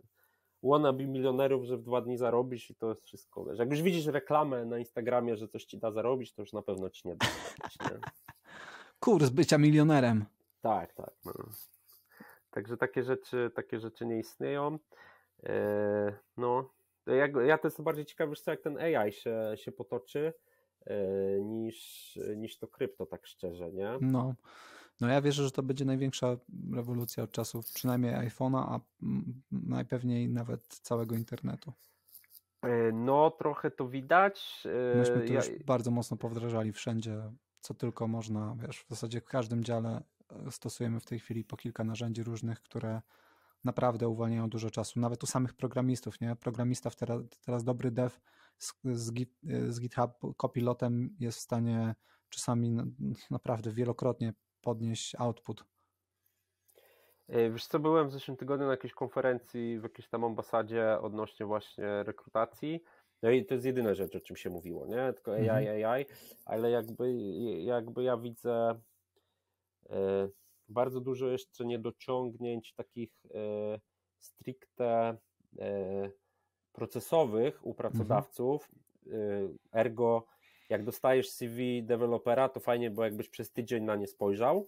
[0.62, 3.44] wannabe milionerów, że w dwa dni zarobisz i to jest wszystko.
[3.44, 3.58] Wiesz.
[3.58, 6.90] Jak już widzisz reklamę na Instagramie, że coś ci da zarobić, to już na pewno
[6.90, 8.10] ci nie da zarobić, nie?
[9.00, 10.24] Kurs bycia milionerem.
[10.60, 11.14] Tak, tak.
[11.24, 11.32] No.
[12.50, 14.78] Także takie rzeczy, takie rzeczy nie istnieją.
[15.42, 16.70] E, no,
[17.06, 20.32] ja, ja to jest bardziej ciekawy, jak ten AI się, się potoczy
[20.86, 23.98] E, niż, niż to krypto, tak szczerze, nie?
[24.00, 24.34] No.
[25.00, 26.36] No ja wierzę, że to będzie największa
[26.74, 28.80] rewolucja od czasów przynajmniej iPhone'a, a
[29.52, 31.72] najpewniej nawet całego internetu.
[32.62, 34.66] E, no, trochę to widać.
[34.94, 35.34] E, Myśmy to ja...
[35.34, 37.22] już bardzo mocno powdrażali wszędzie,
[37.60, 40.02] co tylko można, wiesz, w zasadzie w każdym dziale
[40.50, 43.02] stosujemy w tej chwili po kilka narzędzi różnych, które
[43.66, 45.00] naprawdę uwalniają dużo czasu.
[45.00, 46.36] Nawet u samych programistów, nie?
[46.36, 48.10] Programista teraz, teraz dobry dev
[48.58, 49.30] z, z, Git,
[49.68, 50.10] z GitHub
[50.42, 51.94] Copilotem jest w stanie
[52.28, 52.76] czasami
[53.30, 55.64] naprawdę wielokrotnie podnieść output.
[57.28, 61.46] E, wiesz co, byłem w zeszłym tygodniu na jakiejś konferencji w jakiejś tam ambasadzie odnośnie
[61.46, 62.80] właśnie rekrutacji
[63.22, 65.12] No i to jest jedyna rzecz, o czym się mówiło, nie?
[65.12, 65.84] Tylko AI, mhm.
[65.84, 66.06] AI,
[66.44, 67.14] ale jakby,
[67.58, 68.80] jakby ja widzę
[69.90, 70.28] e,
[70.68, 73.80] bardzo dużo jeszcze niedociągnięć takich e,
[74.18, 75.16] stricte
[75.58, 76.10] e,
[76.72, 78.68] procesowych u pracodawców,
[79.06, 79.58] mhm.
[79.72, 80.26] ergo
[80.68, 84.66] jak dostajesz CV dewelopera, to fajnie, bo jakbyś przez tydzień na nie spojrzał,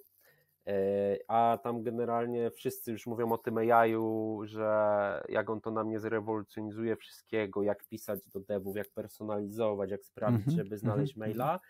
[1.29, 6.01] a tam generalnie wszyscy już mówią o tym AI-u, że jak on to nam nie
[6.01, 11.31] zrewolucjonizuje wszystkiego, jak pisać do devów, jak personalizować, jak sprawić, mm -hmm, żeby znaleźć mm
[11.31, 11.37] -hmm.
[11.37, 11.61] maila,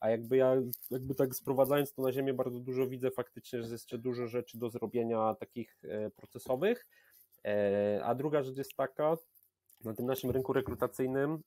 [0.00, 0.56] a jakby ja,
[0.90, 4.58] jakby tak sprowadzając to na ziemię, bardzo dużo widzę faktycznie, że jest jeszcze dużo rzeczy
[4.58, 6.86] do zrobienia takich e, procesowych,
[7.44, 9.16] e, a druga rzecz jest taka,
[9.84, 11.42] na tym naszym rynku rekrutacyjnym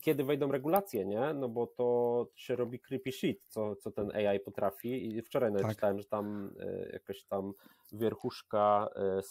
[0.00, 1.34] kiedy wejdą regulacje, nie?
[1.34, 5.66] No bo to się robi creepy shit, co, co ten AI potrafi i wczoraj nawet
[5.66, 5.76] tak.
[5.76, 7.52] czytałem, że tam e, jakaś tam
[7.92, 9.22] wierchuszka e,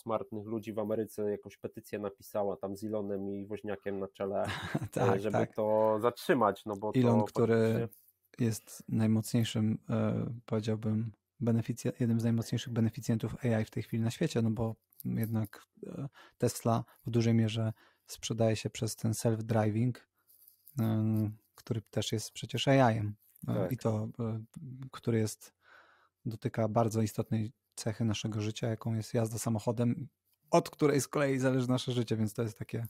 [0.00, 4.42] smartnych ludzi w Ameryce jakąś petycję napisała tam z Ilonem i Woźniakiem na czele,
[4.82, 5.54] e, tak, żeby tak.
[5.54, 7.88] to zatrzymać, no bo Ilon, to który
[8.38, 9.78] jest najmocniejszym,
[10.46, 14.74] powiedziałbym, beneficja, jednym z najmocniejszych beneficjentów AI w tej chwili na świecie, no bo
[15.04, 15.66] jednak
[16.38, 17.72] Tesla w dużej mierze
[18.06, 19.92] sprzedaje się przez ten self-driving,
[21.54, 23.14] który też jest przecież AI-em
[23.48, 23.72] e, tak.
[23.72, 24.40] i to, e,
[24.90, 25.54] który jest,
[26.26, 30.08] dotyka bardzo istotnej cechy naszego życia, jaką jest jazda samochodem,
[30.50, 32.86] od której z kolei zależy nasze życie, więc to jest takie,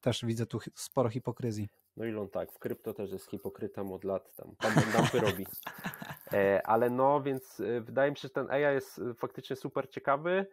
[0.00, 1.68] też widzę tu sporo hipokryzji.
[1.96, 5.46] No Ilon tak, w krypto też jest hipokrytą od lat, tam dampy robi.
[6.32, 10.46] E, ale no, więc wydaje mi się, że ten AI jest faktycznie super ciekawy,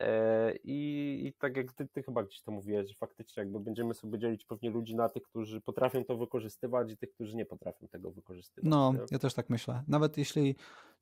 [0.00, 3.94] E, I, I, tak jak ty, ty, chyba gdzieś to mówiłeś, że faktycznie jakby będziemy
[3.94, 7.88] sobie dzielić pewnie ludzi na tych, którzy potrafią to wykorzystywać i tych, którzy nie potrafią
[7.88, 8.70] tego wykorzystywać.
[8.70, 9.82] No, ja też tak myślę.
[9.88, 10.56] Nawet jeśli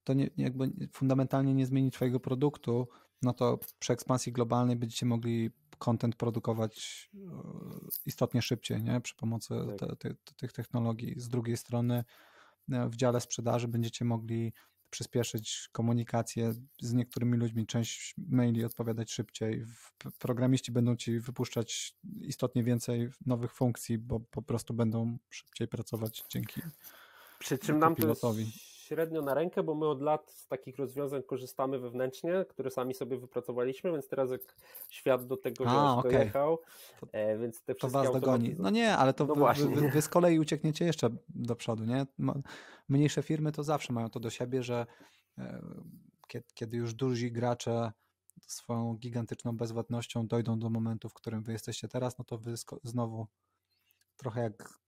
[0.06, 2.88] to nie, jakby fundamentalnie nie zmieni twojego produktu,
[3.22, 7.18] no to przy ekspansji globalnej będziecie mogli content produkować e,
[8.06, 9.00] istotnie szybciej, nie?
[9.00, 9.78] Przy pomocy tak.
[9.78, 11.20] te, te, tych technologii.
[11.20, 12.04] Z drugiej strony
[12.72, 14.52] e, w dziale sprzedaży będziecie mogli
[14.90, 19.64] przyspieszyć komunikację z niektórymi ludźmi, część maili odpowiadać szybciej.
[20.18, 26.60] Programiści będą ci wypuszczać istotnie więcej nowych funkcji, bo po prostu będą szybciej pracować dzięki
[27.38, 28.24] Przy czym nam to jest
[28.86, 33.18] średnio na rękę, bo my od lat z takich rozwiązań korzystamy wewnętrznie, które sami sobie
[33.18, 34.40] wypracowaliśmy, więc teraz jak
[34.90, 36.12] świat do tego A, okay.
[36.12, 36.58] dojechał,
[37.00, 38.54] to, e, więc te to was dogoni.
[38.58, 42.06] No nie, ale to no wy, wy, wy, z kolei uciekniecie jeszcze do przodu, nie?
[42.88, 44.86] Mniejsze firmy to zawsze mają to do siebie, że
[45.38, 45.62] e,
[46.54, 47.92] kiedy już duzi gracze
[48.46, 53.26] swoją gigantyczną bezwładnością dojdą do momentu, w którym wy jesteście teraz, no to wy znowu
[54.16, 54.80] trochę jak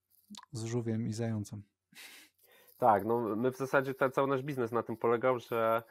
[0.51, 1.63] z żółwiem i zającem.
[2.79, 5.83] Tak, no my w zasadzie ten, cały nasz biznes na tym polegał, że,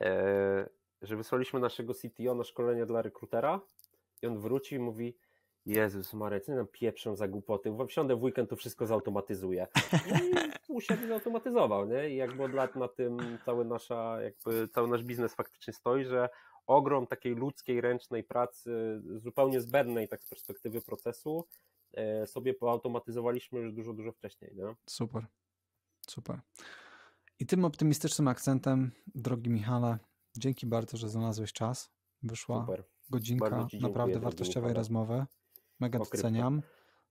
[0.00, 0.68] e,
[1.02, 3.60] że wysłaliśmy naszego CTO na szkolenie dla rekrutera
[4.22, 5.16] i on wróci i mówi
[5.66, 9.66] Jezus Maria, co nam pieprzą za głupoty, wsiądę w weekend, to wszystko zautomatyzuje.
[10.10, 10.32] No i
[10.68, 12.10] usiadł i zautomatyzował, nie?
[12.10, 16.28] I jakby od lat na tym cały, nasza, jakby cały nasz biznes faktycznie stoi, że
[16.66, 21.46] ogrom takiej ludzkiej, ręcznej pracy, zupełnie zbędnej tak z perspektywy procesu,
[21.94, 24.56] e, sobie poautomatyzowaliśmy już dużo, dużo wcześniej.
[24.56, 24.74] Nie?
[24.86, 25.26] Super.
[26.08, 26.40] Super.
[27.38, 29.98] I tym optymistycznym akcentem, drogi Michale,
[30.36, 31.90] dzięki bardzo, że znalazłeś czas.
[32.22, 32.84] Wyszła Super.
[33.10, 35.26] godzinka naprawdę wartościowej rozmowy.
[35.80, 36.62] Mega doceniam.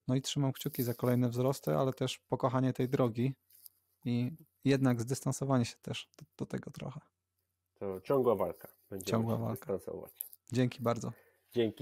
[0.07, 3.33] No i trzymam kciuki za kolejne wzrosty, ale też pokochanie tej drogi
[4.05, 4.31] i
[4.65, 6.99] jednak zdystansowanie się też do, do tego trochę.
[7.73, 8.67] To ciągła walka.
[8.89, 9.77] Będziemy ciągła walka.
[10.51, 11.11] Dzięki bardzo.
[11.51, 11.79] Dzięki.